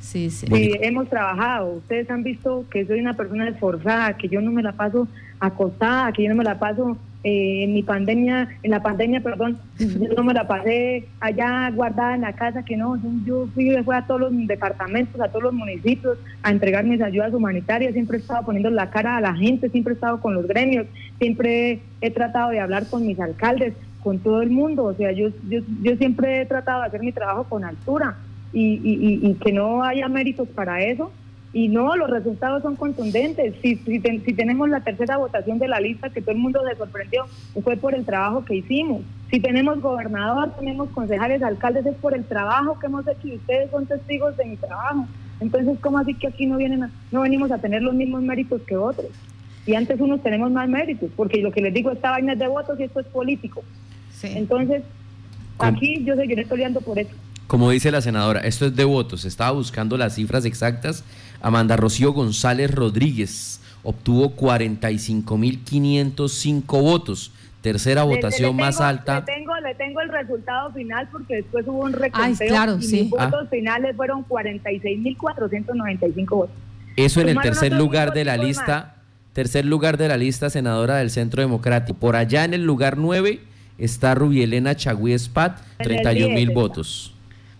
Sí, 0.00 0.30
sí. 0.30 0.46
hemos 0.82 1.08
trabajado. 1.08 1.74
Ustedes 1.74 2.10
han 2.10 2.22
visto 2.22 2.64
que 2.70 2.86
soy 2.86 3.00
una 3.00 3.14
persona 3.14 3.48
esforzada, 3.48 4.16
que 4.16 4.28
yo 4.28 4.40
no 4.40 4.52
me 4.52 4.62
la 4.62 4.72
paso 4.72 5.08
acostada, 5.40 6.12
que 6.12 6.22
yo 6.22 6.28
no 6.28 6.36
me 6.36 6.44
la 6.44 6.58
paso 6.58 6.96
eh, 7.24 7.64
en 7.64 7.74
mi 7.74 7.82
pandemia, 7.82 8.48
en 8.62 8.70
la 8.70 8.82
pandemia, 8.82 9.20
perdón, 9.20 9.58
yo 9.78 10.14
no 10.16 10.22
me 10.22 10.32
la 10.32 10.46
pasé 10.46 11.08
allá 11.18 11.68
guardada 11.72 12.14
en 12.14 12.20
la 12.20 12.34
casa, 12.34 12.64
que 12.64 12.76
no, 12.76 13.00
yo 13.24 13.48
fui, 13.52 13.76
fui 13.82 13.96
a 13.96 14.06
todos 14.06 14.20
los 14.20 14.46
departamentos, 14.46 15.20
a 15.20 15.28
todos 15.28 15.42
los 15.42 15.52
municipios 15.52 16.18
a 16.44 16.52
entregar 16.52 16.84
mis 16.84 17.00
ayudas 17.00 17.34
humanitarias, 17.34 17.94
siempre 17.94 18.18
he 18.18 18.20
estado 18.20 18.44
poniendo 18.46 18.70
la 18.70 18.90
cara 18.90 19.16
a 19.16 19.20
la 19.20 19.34
gente, 19.34 19.68
siempre 19.70 19.94
he 19.94 19.96
estado 19.96 20.20
con 20.20 20.34
los 20.34 20.46
gremios, 20.46 20.86
siempre 21.18 21.80
he 22.00 22.10
tratado 22.12 22.50
de 22.50 22.60
hablar 22.60 22.86
con 22.86 23.04
mis 23.04 23.18
alcaldes, 23.18 23.74
con 24.04 24.20
todo 24.20 24.40
el 24.40 24.50
mundo, 24.50 24.84
o 24.84 24.94
sea, 24.94 25.10
yo, 25.10 25.30
yo, 25.48 25.62
yo 25.82 25.96
siempre 25.96 26.42
he 26.42 26.46
tratado 26.46 26.82
de 26.82 26.86
hacer 26.86 27.00
mi 27.00 27.10
trabajo 27.10 27.42
con 27.48 27.64
altura 27.64 28.18
y, 28.52 28.80
y, 28.84 29.28
y 29.28 29.34
que 29.34 29.52
no 29.52 29.82
haya 29.82 30.08
méritos 30.08 30.46
para 30.48 30.80
eso 30.80 31.10
y 31.56 31.68
no, 31.68 31.96
los 31.96 32.10
resultados 32.10 32.62
son 32.62 32.76
contundentes. 32.76 33.54
Si, 33.62 33.76
si, 33.76 33.98
tenemos 34.34 34.68
la 34.68 34.80
tercera 34.80 35.16
votación 35.16 35.58
de 35.58 35.68
la 35.68 35.80
lista, 35.80 36.10
que 36.10 36.20
todo 36.20 36.32
el 36.32 36.36
mundo 36.36 36.60
se 36.68 36.76
sorprendió, 36.76 37.24
fue 37.64 37.78
por 37.78 37.94
el 37.94 38.04
trabajo 38.04 38.44
que 38.44 38.56
hicimos. 38.56 39.00
Si 39.30 39.40
tenemos 39.40 39.80
gobernador, 39.80 40.52
tenemos 40.58 40.90
concejales, 40.90 41.42
alcaldes, 41.42 41.86
es 41.86 41.94
por 41.94 42.14
el 42.14 42.26
trabajo 42.26 42.78
que 42.78 42.88
hemos 42.88 43.08
hecho 43.08 43.28
y 43.28 43.36
ustedes 43.36 43.70
son 43.70 43.86
testigos 43.86 44.36
de 44.36 44.44
mi 44.44 44.56
trabajo. 44.58 45.06
Entonces, 45.40 45.78
¿cómo 45.80 45.96
así 45.96 46.12
que 46.12 46.26
aquí 46.26 46.44
no, 46.44 46.58
vienen 46.58 46.90
no 47.10 47.22
venimos 47.22 47.50
a 47.50 47.56
tener 47.56 47.80
los 47.80 47.94
mismos 47.94 48.20
méritos 48.20 48.60
que 48.66 48.76
otros? 48.76 49.08
Y 49.64 49.76
antes 49.76 49.98
unos 49.98 50.22
tenemos 50.22 50.50
más 50.50 50.68
méritos, 50.68 51.08
porque 51.16 51.40
lo 51.40 51.52
que 51.52 51.62
les 51.62 51.72
digo, 51.72 51.90
esta 51.90 52.10
vaina 52.10 52.34
es 52.34 52.38
de 52.38 52.48
votos 52.48 52.78
y 52.78 52.82
esto 52.82 53.00
es 53.00 53.06
político. 53.06 53.62
Entonces, 54.22 54.82
aquí 55.58 56.04
yo 56.04 56.16
seguiré 56.16 56.44
peleando 56.44 56.82
por 56.82 56.98
eso. 56.98 57.14
Como 57.46 57.70
dice 57.70 57.90
la 57.90 58.00
senadora, 58.00 58.40
esto 58.40 58.66
es 58.66 58.74
de 58.74 58.84
votos. 58.84 59.24
Estaba 59.24 59.52
buscando 59.52 59.96
las 59.96 60.16
cifras 60.16 60.44
exactas 60.44 61.04
Amanda 61.40 61.76
Rocío 61.76 62.12
González 62.12 62.74
Rodríguez 62.74 63.60
obtuvo 63.82 64.34
45.505 64.36 66.82
votos. 66.82 67.32
Tercera 67.60 68.02
votación 68.02 68.56
más 68.56 68.80
alta. 68.80 69.20
Le 69.20 69.26
tengo, 69.26 69.54
le 69.56 69.74
tengo 69.74 70.00
el 70.00 70.08
resultado 70.08 70.72
final 70.72 71.06
porque 71.10 71.34
después 71.36 71.66
hubo 71.66 71.84
un 71.84 71.92
reconteo 71.92 72.48
claro, 72.48 72.78
y 72.78 72.82
sí. 72.82 73.10
los 73.10 73.10
votos 73.10 73.44
ah. 73.46 73.50
finales 73.50 73.94
fueron 73.96 74.24
46.495 74.26 76.28
votos. 76.28 76.56
Eso 76.96 77.20
en 77.20 77.28
el 77.30 77.38
tercer 77.38 77.72
lugar 77.72 78.12
de 78.12 78.24
la 78.24 78.36
lista, 78.36 78.96
tercer 79.32 79.64
lugar 79.64 79.96
de 79.98 80.08
la 80.08 80.16
lista 80.16 80.50
senadora 80.50 80.96
del 80.96 81.10
Centro 81.10 81.42
Democrático. 81.42 81.98
Por 81.98 82.14
allá 82.16 82.44
en 82.44 82.54
el 82.54 82.64
lugar 82.64 82.98
9 82.98 83.40
está 83.78 84.14
Rubielena 84.14 84.76
Chagüí 84.76 85.12
Espat, 85.12 85.60
31 85.78 86.34
mil 86.34 86.50
votos. 86.50 87.15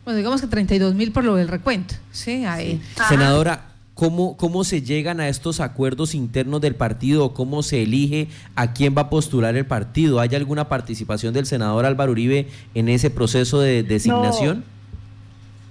Bueno, 0.06 0.18
digamos 0.18 0.40
que 0.40 0.46
32 0.46 0.94
mil 0.94 1.10
por 1.10 1.24
lo 1.24 1.34
del 1.34 1.48
recuento. 1.48 1.96
Sí, 2.12 2.44
ahí. 2.44 2.80
Senadora, 3.08 3.70
¿cómo, 3.94 4.36
¿cómo 4.36 4.62
se 4.62 4.80
llegan 4.80 5.18
a 5.18 5.28
estos 5.28 5.58
acuerdos 5.58 6.14
internos 6.14 6.60
del 6.60 6.76
partido? 6.76 7.34
¿Cómo 7.34 7.64
se 7.64 7.82
elige 7.82 8.28
a 8.54 8.72
quién 8.72 8.94
va 8.96 9.02
a 9.02 9.10
postular 9.10 9.56
el 9.56 9.66
partido? 9.66 10.20
¿Hay 10.20 10.32
alguna 10.36 10.68
participación 10.68 11.34
del 11.34 11.44
senador 11.44 11.84
Álvaro 11.86 12.12
Uribe 12.12 12.46
en 12.76 12.88
ese 12.88 13.10
proceso 13.10 13.60
de 13.60 13.82
designación? 13.82 14.62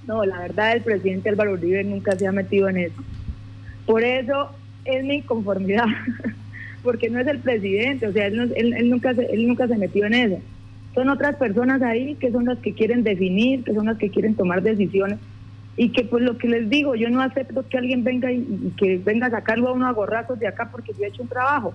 No, 0.05 0.25
la 0.25 0.39
verdad 0.39 0.73
el 0.73 0.81
presidente 0.81 1.29
Álvaro 1.29 1.53
Uribe 1.53 1.85
nunca 1.85 2.17
se 2.17 2.27
ha 2.27 2.33
metido 2.33 2.67
en 2.67 2.75
eso. 2.75 3.01
Por 3.85 4.03
eso 4.03 4.49
es 4.83 5.01
mi 5.05 5.15
inconformidad, 5.15 5.85
porque 6.83 7.09
no 7.09 7.21
es 7.21 7.27
el 7.27 7.39
presidente, 7.39 8.05
o 8.05 8.11
sea, 8.11 8.27
él, 8.27 8.53
él, 8.57 8.89
nunca, 8.89 9.11
él 9.11 9.47
nunca 9.47 9.65
se 9.65 9.77
metió 9.77 10.05
en 10.07 10.13
eso 10.13 10.41
son 10.95 11.09
otras 11.09 11.35
personas 11.35 11.81
ahí 11.81 12.15
que 12.15 12.31
son 12.31 12.45
las 12.45 12.57
que 12.59 12.73
quieren 12.73 13.03
definir, 13.03 13.63
que 13.63 13.73
son 13.73 13.85
las 13.85 13.97
que 13.97 14.09
quieren 14.09 14.33
tomar 14.33 14.63
decisiones 14.63 15.19
y 15.77 15.89
que 15.89 16.05
pues 16.05 16.23
lo 16.23 16.37
que 16.37 16.47
les 16.47 16.69
digo, 16.69 16.95
yo 16.95 17.09
no 17.09 17.21
acepto 17.21 17.67
que 17.67 17.77
alguien 17.77 18.05
venga 18.05 18.31
y, 18.31 18.73
que 18.77 18.97
venga 18.97 19.27
a 19.27 19.31
sacarlo 19.31 19.69
a 19.69 19.73
uno 19.73 19.87
a 19.87 19.91
gorrazos 19.91 20.39
de 20.39 20.47
acá 20.47 20.69
porque 20.71 20.93
yo 20.97 21.03
he 21.03 21.09
hecho 21.09 21.21
un 21.21 21.27
trabajo. 21.27 21.73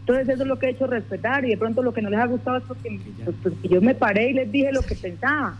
Entonces 0.00 0.28
eso 0.28 0.42
es 0.42 0.48
lo 0.48 0.58
que 0.58 0.66
he 0.66 0.70
hecho 0.70 0.86
respetar 0.86 1.44
y 1.44 1.48
de 1.48 1.56
pronto 1.56 1.82
lo 1.82 1.92
que 1.92 2.02
no 2.02 2.10
les 2.10 2.20
ha 2.20 2.26
gustado 2.26 2.58
es 2.58 2.64
porque, 2.64 3.00
pues, 3.24 3.36
pues, 3.42 3.54
yo 3.62 3.80
me 3.82 3.96
paré 3.96 4.30
y 4.30 4.34
les 4.34 4.50
dije 4.50 4.72
lo 4.72 4.82
que 4.82 4.94
pensaba. 4.94 5.56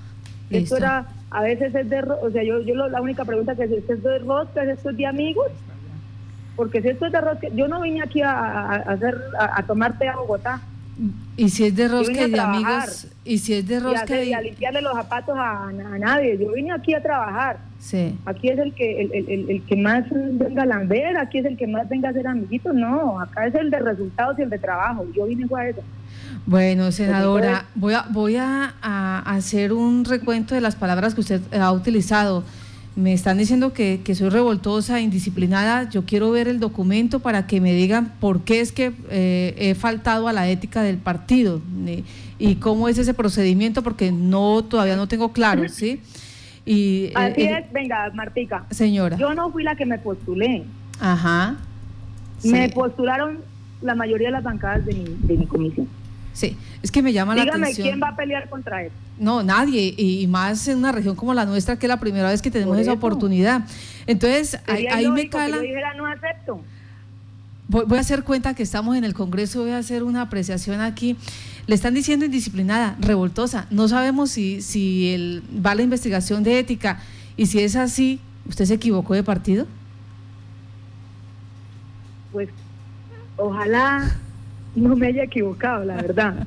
Esto 0.50 0.76
era, 0.76 1.06
a 1.30 1.42
veces 1.42 1.74
es 1.74 1.90
de, 1.90 2.00
o 2.00 2.30
sea, 2.30 2.44
yo, 2.44 2.60
yo 2.62 2.74
la 2.74 3.00
única 3.00 3.24
pregunta 3.24 3.56
que 3.56 3.64
es, 3.64 3.72
¿esto 3.72 3.94
es 3.94 4.02
de 4.02 4.18
rosca, 4.20 4.62
esto 4.62 4.90
es 4.90 4.96
de 4.96 5.06
amigos? 5.06 5.50
Porque 6.54 6.82
si 6.82 6.88
esto 6.88 7.06
es 7.06 7.12
de 7.12 7.20
rosca, 7.20 7.48
yo 7.48 7.66
no 7.66 7.80
vine 7.80 8.02
aquí 8.02 8.20
a, 8.20 8.74
hacer, 8.74 9.18
a, 9.38 9.58
a 9.58 9.62
tomar 9.66 9.98
té 9.98 10.08
a 10.08 10.16
Bogotá 10.16 10.60
y 11.36 11.48
si 11.48 11.64
es 11.64 11.74
de 11.74 11.88
rosca 11.88 12.26
y 12.26 12.30
de 12.30 12.40
amigos, 12.40 13.06
y 13.24 13.38
si 13.38 13.54
es 13.54 13.66
de 13.66 13.80
rosca 13.80 14.22
y, 14.22 14.32
a, 14.32 14.40
limpiarle 14.40 14.82
los 14.82 14.94
zapatos 14.94 15.34
a, 15.38 15.70
nadie. 15.98 16.38
Yo 16.38 16.52
vine 16.52 16.72
aquí 16.72 16.94
a 16.94 17.02
trabajar. 17.02 17.58
Sí. 17.78 18.18
Aquí 18.26 18.48
es 18.48 18.58
el 18.58 18.74
que 18.74 19.02
el, 19.02 19.50
el, 19.50 19.62
que 19.64 19.76
más 19.76 20.04
venga 20.10 20.62
a 20.62 20.66
lamber, 20.66 21.16
aquí 21.16 21.38
es 21.38 21.46
el 21.46 21.56
que 21.56 21.66
más 21.66 21.88
venga 21.88 22.10
a 22.10 22.12
ser 22.12 22.26
amiguito. 22.26 22.72
No, 22.72 23.20
acá 23.20 23.46
es 23.46 23.54
el 23.54 23.70
de 23.70 23.78
resultados 23.78 24.38
y 24.38 24.42
el 24.42 24.50
de 24.50 24.58
trabajo. 24.58 25.06
Yo 25.14 25.26
vine 25.26 25.46
a 25.56 25.68
eso. 25.68 25.80
Bueno, 26.44 26.92
senadora, 26.92 27.66
voy 27.74 27.94
a, 27.94 28.04
voy 28.10 28.36
a 28.36 29.22
hacer 29.24 29.72
un 29.72 30.04
recuento 30.04 30.54
de 30.54 30.60
las 30.60 30.76
palabras 30.76 31.14
que 31.14 31.20
usted 31.20 31.40
ha 31.54 31.72
utilizado 31.72 32.44
me 32.94 33.12
están 33.12 33.38
diciendo 33.38 33.72
que, 33.72 34.00
soy 34.14 34.28
revoltosa, 34.28 35.00
indisciplinada, 35.00 35.88
yo 35.88 36.04
quiero 36.04 36.30
ver 36.30 36.48
el 36.48 36.60
documento 36.60 37.20
para 37.20 37.46
que 37.46 37.60
me 37.60 37.72
digan 37.72 38.12
por 38.20 38.42
qué 38.42 38.60
es 38.60 38.72
que 38.72 38.92
eh, 39.10 39.54
he 39.56 39.74
faltado 39.74 40.28
a 40.28 40.32
la 40.32 40.48
ética 40.48 40.82
del 40.82 40.98
partido 40.98 41.62
eh, 41.86 42.04
y 42.38 42.56
cómo 42.56 42.88
es 42.88 42.98
ese 42.98 43.14
procedimiento, 43.14 43.82
porque 43.82 44.12
no 44.12 44.62
todavía 44.62 44.96
no 44.96 45.08
tengo 45.08 45.32
claro, 45.32 45.68
¿sí? 45.68 46.00
Y, 46.66 47.06
eh, 47.06 47.12
Así 47.14 47.42
es, 47.42 47.72
venga, 47.72 48.10
Martica. 48.14 48.66
Señora. 48.70 49.16
Yo 49.16 49.34
no 49.34 49.50
fui 49.50 49.62
la 49.62 49.74
que 49.74 49.86
me 49.86 49.98
postulé. 49.98 50.64
Ajá. 51.00 51.56
Me 52.44 52.68
postularon 52.68 53.38
la 53.80 53.94
mayoría 53.94 54.28
de 54.28 54.32
las 54.32 54.44
bancadas 54.44 54.84
de 54.84 54.94
mi, 54.94 55.04
de 55.20 55.36
mi 55.38 55.46
comisión. 55.46 55.88
Sí, 56.32 56.56
es 56.82 56.90
que 56.90 57.02
me 57.02 57.12
llama 57.12 57.34
la 57.34 57.42
atención. 57.42 57.64
Dígame, 57.64 57.90
¿quién 57.90 58.02
va 58.02 58.08
a 58.08 58.16
pelear 58.16 58.48
contra 58.48 58.82
él? 58.82 58.92
No, 59.18 59.42
nadie, 59.42 59.94
y 59.96 60.26
más 60.26 60.66
en 60.68 60.78
una 60.78 60.92
región 60.92 61.14
como 61.14 61.34
la 61.34 61.44
nuestra, 61.44 61.78
que 61.78 61.86
es 61.86 61.88
la 61.88 62.00
primera 62.00 62.30
vez 62.30 62.42
que 62.42 62.50
tenemos 62.50 62.78
esa 62.78 62.92
oportunidad. 62.92 63.62
Entonces, 64.06 64.58
ahí, 64.66 65.08
me 65.08 65.28
cala. 65.28 65.56
yo 65.56 65.62
dijera, 65.62 65.94
no 65.94 66.06
acepto. 66.06 66.60
Voy, 67.68 67.96
a 67.96 68.00
hacer 68.00 68.24
cuenta 68.24 68.54
que 68.54 68.62
estamos 68.62 68.96
en 68.96 69.04
el 69.04 69.14
Congreso, 69.14 69.62
voy 69.62 69.70
a 69.70 69.78
hacer 69.78 70.02
una 70.02 70.22
apreciación 70.22 70.80
aquí. 70.80 71.16
Le 71.66 71.74
están 71.74 71.94
diciendo 71.94 72.24
indisciplinada, 72.24 72.96
revoltosa. 73.00 73.66
No 73.70 73.88
sabemos 73.88 74.30
si, 74.30 74.60
si 74.60 75.14
el, 75.14 75.42
va 75.64 75.74
la 75.74 75.82
investigación 75.82 76.42
de 76.42 76.58
ética 76.58 77.00
y 77.36 77.46
si 77.46 77.60
es 77.60 77.76
así, 77.76 78.20
¿usted 78.48 78.64
se 78.64 78.74
equivocó 78.74 79.14
de 79.14 79.22
partido? 79.22 79.66
Pues 82.32 82.48
ojalá 83.36 84.18
no 84.74 84.96
me 84.96 85.08
haya 85.08 85.24
equivocado, 85.24 85.84
la 85.84 85.96
verdad. 85.96 86.46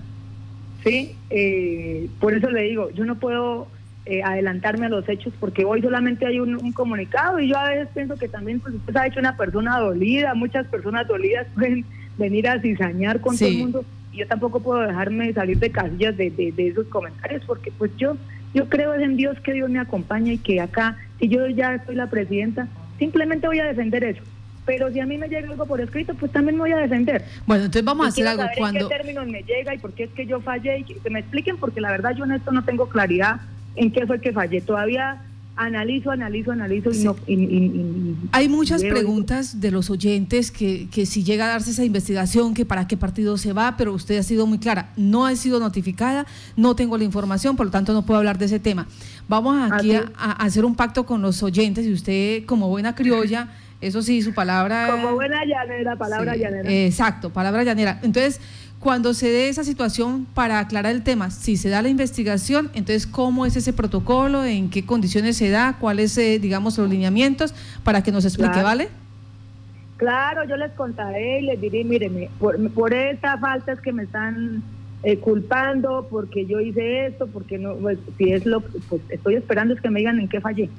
Sí, 0.84 1.16
eh, 1.30 2.08
por 2.20 2.34
eso 2.34 2.50
le 2.50 2.64
digo, 2.64 2.92
yo 2.92 3.06
no 3.06 3.16
puedo 3.16 3.68
eh, 4.06 4.22
adelantarme 4.22 4.86
a 4.86 4.90
los 4.90 5.10
hechos 5.10 5.34
porque 5.40 5.66
hoy 5.66 5.82
solamente 5.82 6.28
hay 6.28 6.40
un, 6.40 6.72
comunicado 6.74 7.40
y 7.40 7.50
yo 7.50 7.58
a 7.58 7.70
veces 7.70 7.88
pienso 7.92 8.16
que 8.16 8.28
también 8.28 8.60
pues 8.60 8.76
usted 8.76 8.96
ha 8.96 9.08
hecho 9.08 9.20
una 9.20 9.36
persona 9.36 9.80
dolida, 9.80 10.36
muchas 10.36 10.68
personas 10.68 11.08
dolidas 11.08 11.48
pueden 11.56 11.84
venir 12.16 12.48
a 12.48 12.62
cizañar 12.62 13.20
con 13.20 13.36
todo 13.36 13.50
el 13.50 13.58
mundo 13.58 13.86
y 14.14 14.18
yo 14.18 14.28
tampoco 14.28 14.60
puedo 14.60 14.82
dejarme 14.82 15.34
salir 15.34 15.58
de 15.58 15.72
casillas 15.72 16.16
de, 16.16 16.30
de, 16.30 16.68
esos 16.68 16.86
comentarios 16.88 17.44
porque 17.48 17.72
pues 17.72 17.90
yo 17.98 18.16
yo 18.54 18.70
creo 18.70 18.94
en 18.94 19.18
Dios 19.18 19.40
que 19.40 19.54
Dios 19.54 19.72
me 19.72 19.80
acompaña 19.80 20.34
y 20.34 20.38
que 20.38 20.62
acá 20.62 20.98
si 21.20 21.28
yo 21.28 21.48
ya 21.48 21.84
soy 21.88 21.96
la 21.96 22.08
presidenta 22.08 22.68
simplemente 23.00 23.48
voy 23.48 23.60
a 23.60 23.66
defender 23.66 24.04
eso 24.04 24.22
pero 24.66 24.92
si 24.92 25.00
a 25.00 25.06
mí 25.06 25.18
me 25.18 25.28
llega 25.28 25.50
algo 25.50 25.66
por 25.66 25.80
escrito, 25.80 26.14
pues 26.16 26.32
también 26.32 26.56
me 26.56 26.62
voy 26.62 26.72
a 26.72 26.78
defender. 26.78 27.24
Bueno, 27.46 27.66
entonces 27.66 27.86
vamos 27.86 28.06
a 28.06 28.10
hacer 28.10 28.28
algo 28.28 28.44
cuando... 28.58 28.82
¿En 28.82 28.90
qué 28.90 28.96
términos 28.96 29.28
me 29.28 29.44
llega 29.44 29.74
y 29.74 29.78
por 29.78 29.94
qué 29.94 30.06
es 30.06 30.12
que 30.12 30.26
yo 30.26 30.42
fallé? 30.42 30.80
Y 30.80 30.84
que 30.84 31.10
me 31.10 31.20
expliquen, 31.20 31.58
porque 31.58 31.82
la 31.82 31.92
verdad 31.92 32.16
yo 32.16 32.26
en 32.26 32.32
esto 32.32 32.52
no 32.52 32.64
tengo 32.64 32.90
claridad 32.90 33.42
en 33.76 33.92
qué 33.92 34.08
fue 34.08 34.20
que 34.20 34.34
fallé. 34.34 34.62
Todavía 34.62 35.22
analizo, 35.56 36.12
analizo, 36.12 36.52
analizo 36.52 36.92
y 36.92 37.04
no... 37.04 38.28
Hay 38.32 38.50
muchas 38.50 38.84
preguntas 38.84 39.62
de 39.62 39.72
los 39.72 39.90
oyentes 39.90 40.52
que, 40.52 40.90
que 40.90 41.06
si 41.06 41.24
llega 41.24 41.46
a 41.46 41.50
darse 41.50 41.72
esa 41.72 41.86
investigación, 41.86 42.54
que 42.54 42.66
para 42.66 42.88
qué 42.88 42.98
partido 42.98 43.38
se 43.38 43.54
va, 43.54 43.76
pero 43.78 43.94
usted 43.94 44.18
ha 44.18 44.24
sido 44.24 44.46
muy 44.48 44.60
clara, 44.60 44.92
no 44.98 45.26
ha 45.26 45.36
sido 45.36 45.60
notificada, 45.60 46.26
no 46.58 46.76
tengo 46.76 46.98
la 46.98 47.06
información, 47.06 47.56
por 47.56 47.68
lo 47.68 47.72
tanto 47.72 47.94
no 47.94 48.06
puedo 48.06 48.18
hablar 48.18 48.38
de 48.38 48.46
ese 48.46 48.60
tema. 48.60 48.88
Vamos 49.30 49.72
aquí 49.72 49.96
a, 49.96 50.32
hacer 50.34 50.66
un 50.66 50.76
pacto 50.76 51.06
con 51.06 51.22
los 51.22 51.42
oyentes 51.42 51.86
y 51.86 51.94
usted 51.94 52.46
como 52.46 52.68
buena 52.68 52.94
criolla, 52.94 53.50
eso 53.82 54.02
sí, 54.02 54.22
su 54.22 54.34
palabra... 54.34 54.88
Como 54.90 55.14
buena 55.14 55.44
llanera, 55.46 55.96
palabra 55.96 56.36
llanera. 56.36 56.70
Exacto, 56.72 57.32
palabra 57.32 57.64
llanera. 57.64 58.00
Entonces 58.04 58.40
cuando 58.86 59.16
se 59.16 59.30
dé 59.32 59.50
esa 59.50 59.64
situación 59.64 60.28
para 60.36 60.60
aclarar 60.60 60.92
el 60.92 61.02
tema, 61.02 61.32
si 61.32 61.58
se 61.58 61.70
da 61.70 61.82
la 61.82 61.90
investigación, 61.90 62.70
entonces 62.76 63.08
cómo 63.08 63.48
es 63.48 63.56
ese 63.56 63.74
protocolo, 63.74 64.46
en 64.46 64.70
qué 64.70 64.86
condiciones 64.86 65.38
se 65.38 65.50
da, 65.50 65.78
cuáles, 65.80 66.16
eh, 66.20 66.38
digamos, 66.38 66.78
los 66.78 66.88
lineamientos, 66.88 67.56
para 67.84 68.04
que 68.04 68.12
nos 68.12 68.26
explique, 68.26 68.62
¿vale? 68.62 68.90
Claro, 69.98 70.44
yo 70.44 70.56
les 70.56 70.72
contaré 70.74 71.40
y 71.40 71.46
les 71.46 71.60
diré, 71.60 71.84
míreme, 71.84 72.30
por, 72.38 72.70
por 72.74 72.94
esta 72.94 73.40
falta 73.40 73.72
es 73.72 73.80
que 73.80 73.92
me 73.92 74.04
están 74.04 74.62
eh, 75.02 75.18
culpando, 75.18 76.08
porque 76.08 76.46
yo 76.46 76.60
hice 76.60 77.08
esto, 77.08 77.26
porque 77.26 77.58
no, 77.58 77.74
pues, 77.78 77.98
si 78.20 78.34
es 78.34 78.46
lo, 78.46 78.62
pues 78.62 79.02
estoy 79.10 79.34
esperando 79.34 79.74
es 79.74 79.82
que 79.82 79.90
me 79.90 80.00
digan 80.00 80.20
en 80.20 80.28
qué 80.28 80.42
fallé. 80.42 80.70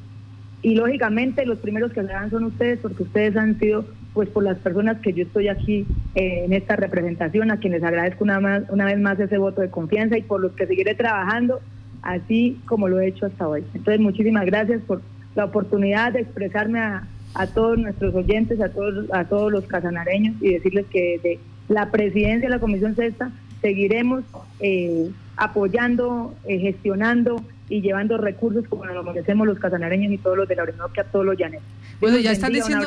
Y 0.67 0.75
lógicamente 0.75 1.47
los 1.47 1.61
primeros 1.61 1.93
que 1.93 2.03
dan 2.03 2.29
son 2.29 2.43
ustedes, 2.43 2.81
porque 2.81 3.05
ustedes 3.05 3.37
han 3.37 3.57
sido 3.61 3.85
pues 4.13 4.29
por 4.29 4.43
las 4.43 4.59
personas 4.59 4.99
que 4.99 5.13
yo 5.13 5.23
estoy 5.23 5.47
aquí 5.47 5.87
eh, 6.17 6.43
en 6.45 6.53
esta 6.53 6.75
representación, 6.75 7.53
a 7.53 7.61
quienes 7.61 7.85
agradezco 7.85 8.25
una, 8.25 8.41
más, 8.41 8.65
una 8.71 8.87
vez 8.87 8.99
más 8.99 9.21
ese 9.21 9.39
voto 9.39 9.61
de 9.61 9.71
confianza 9.71 10.19
y 10.19 10.23
por 10.23 10.41
los 10.41 10.51
que 10.55 10.67
seguiré 10.67 10.97
trabajando 10.97 11.61
así 12.03 12.59
como 12.67 12.89
lo 12.89 12.99
he 12.99 13.07
hecho 13.07 13.27
hasta 13.27 13.47
hoy. 13.47 13.63
Entonces, 13.75 14.01
muchísimas 14.01 14.45
gracias 14.45 14.83
por 14.83 15.03
la 15.37 15.45
oportunidad 15.45 16.15
de 16.15 16.23
expresarme 16.23 16.81
a, 16.81 17.07
a 17.35 17.47
todos 17.47 17.79
nuestros 17.79 18.13
oyentes, 18.17 18.61
a 18.61 18.69
todos, 18.69 19.07
a 19.13 19.23
todos 19.23 19.53
los 19.53 19.67
casanareños 19.67 20.35
y 20.41 20.55
decirles 20.55 20.87
que 20.91 21.21
de 21.23 21.39
la 21.69 21.93
presidencia 21.93 22.49
de 22.49 22.55
la 22.57 22.61
Comisión 22.61 22.97
Sexta 22.97 23.31
seguiremos 23.61 24.25
eh, 24.59 25.13
apoyando, 25.37 26.35
eh, 26.45 26.59
gestionando 26.59 27.41
y 27.69 27.81
llevando 27.81 28.17
recursos 28.17 28.65
como 28.69 28.85
lo 28.85 29.03
merecemos 29.03 29.47
los 29.47 29.59
casanareños 29.59 30.13
y 30.13 30.19
todos 30.19 30.37
los 30.37 30.49
de 30.49 30.57
la 30.57 30.63
Orinoquia, 30.63 31.05
todos 31.05 31.27
los 31.27 31.37
llaneros. 31.37 31.65
Bueno, 32.01 32.19
ya 32.19 32.33
están 32.33 32.53
diciendo, 32.53 32.87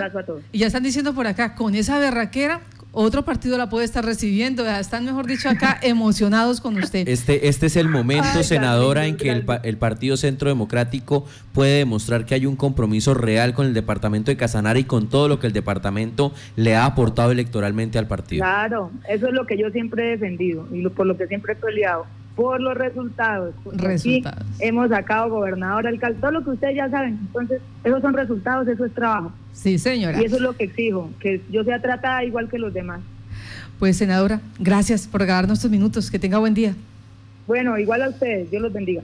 ya 0.53 0.67
están 0.67 0.83
diciendo 0.83 1.13
por 1.13 1.27
acá, 1.27 1.55
con 1.55 1.75
esa 1.75 1.99
berraquera, 1.99 2.61
otro 2.91 3.23
partido 3.23 3.57
la 3.57 3.69
puede 3.69 3.85
estar 3.85 4.03
recibiendo. 4.03 4.65
Están, 4.67 5.05
mejor 5.05 5.27
dicho, 5.27 5.47
acá 5.47 5.79
emocionados 5.83 6.59
con 6.59 6.75
usted. 6.77 7.07
Este, 7.07 7.47
este 7.47 7.67
es 7.67 7.75
el 7.75 7.87
momento, 7.87 8.41
senadora, 8.41 9.05
en 9.05 9.15
que 9.15 9.29
el, 9.29 9.45
el, 9.63 9.77
Partido 9.77 10.17
Centro 10.17 10.49
Democrático 10.49 11.25
puede 11.53 11.77
demostrar 11.79 12.25
que 12.25 12.33
hay 12.33 12.45
un 12.47 12.55
compromiso 12.55 13.13
real 13.13 13.53
con 13.53 13.67
el 13.67 13.73
departamento 13.73 14.31
de 14.31 14.37
Casanare 14.37 14.79
y 14.79 14.83
con 14.85 15.07
todo 15.07 15.27
lo 15.27 15.39
que 15.39 15.47
el 15.47 15.53
departamento 15.53 16.33
le 16.55 16.75
ha 16.75 16.85
aportado 16.85 17.31
electoralmente 17.31 17.99
al 17.99 18.07
partido. 18.07 18.41
Claro, 18.41 18.91
eso 19.07 19.27
es 19.27 19.33
lo 19.33 19.45
que 19.45 19.57
yo 19.57 19.69
siempre 19.69 20.07
he 20.07 20.09
defendido 20.11 20.67
y 20.71 20.87
por 20.89 21.05
lo 21.05 21.15
que 21.15 21.27
siempre 21.27 21.53
he 21.53 21.55
peleado 21.55 22.07
por 22.39 22.62
los 22.62 22.73
resultados. 22.73 23.54
resultados. 23.73 24.45
hemos 24.60 24.88
sacado 24.88 25.30
gobernador, 25.30 25.86
alcalde, 25.86 26.21
todo 26.21 26.32
lo 26.32 26.41
que 26.41 26.52
ustedes 26.52 26.73
ya 26.73 26.89
saben. 26.89 27.19
Entonces, 27.19 27.62
esos 27.84 28.02
son 28.02 28.13
resultados, 28.13 28.65
eso 28.65 28.86
es 28.86 28.93
trabajo. 28.93 29.34
Sí, 29.52 29.78
señora. 29.78 30.21
Y 30.21 30.23
eso 30.23 30.38
es 30.38 30.41
lo 30.41 30.56
que 30.56 30.63
exijo, 30.63 31.10
que 31.19 31.41
yo 31.52 31.65
sea 31.65 31.82
tratada 31.82 32.23
igual 32.23 32.47
que 32.47 32.58
los 32.58 32.73
demás. 32.73 33.02
Pues, 33.78 33.97
senadora, 33.97 34.39
gracias 34.58 35.06
por 35.06 35.19
regalarnos 35.19 35.58
estos 35.58 35.69
minutos. 35.69 36.10
Que 36.10 36.17
tenga 36.17 36.38
buen 36.38 36.54
día. 36.54 36.75
Bueno, 37.45 37.78
igual 37.78 38.04
a 38.04 38.08
ustedes. 38.08 38.49
Dios 38.49 38.62
los 38.62 38.71
bendiga. 38.71 39.02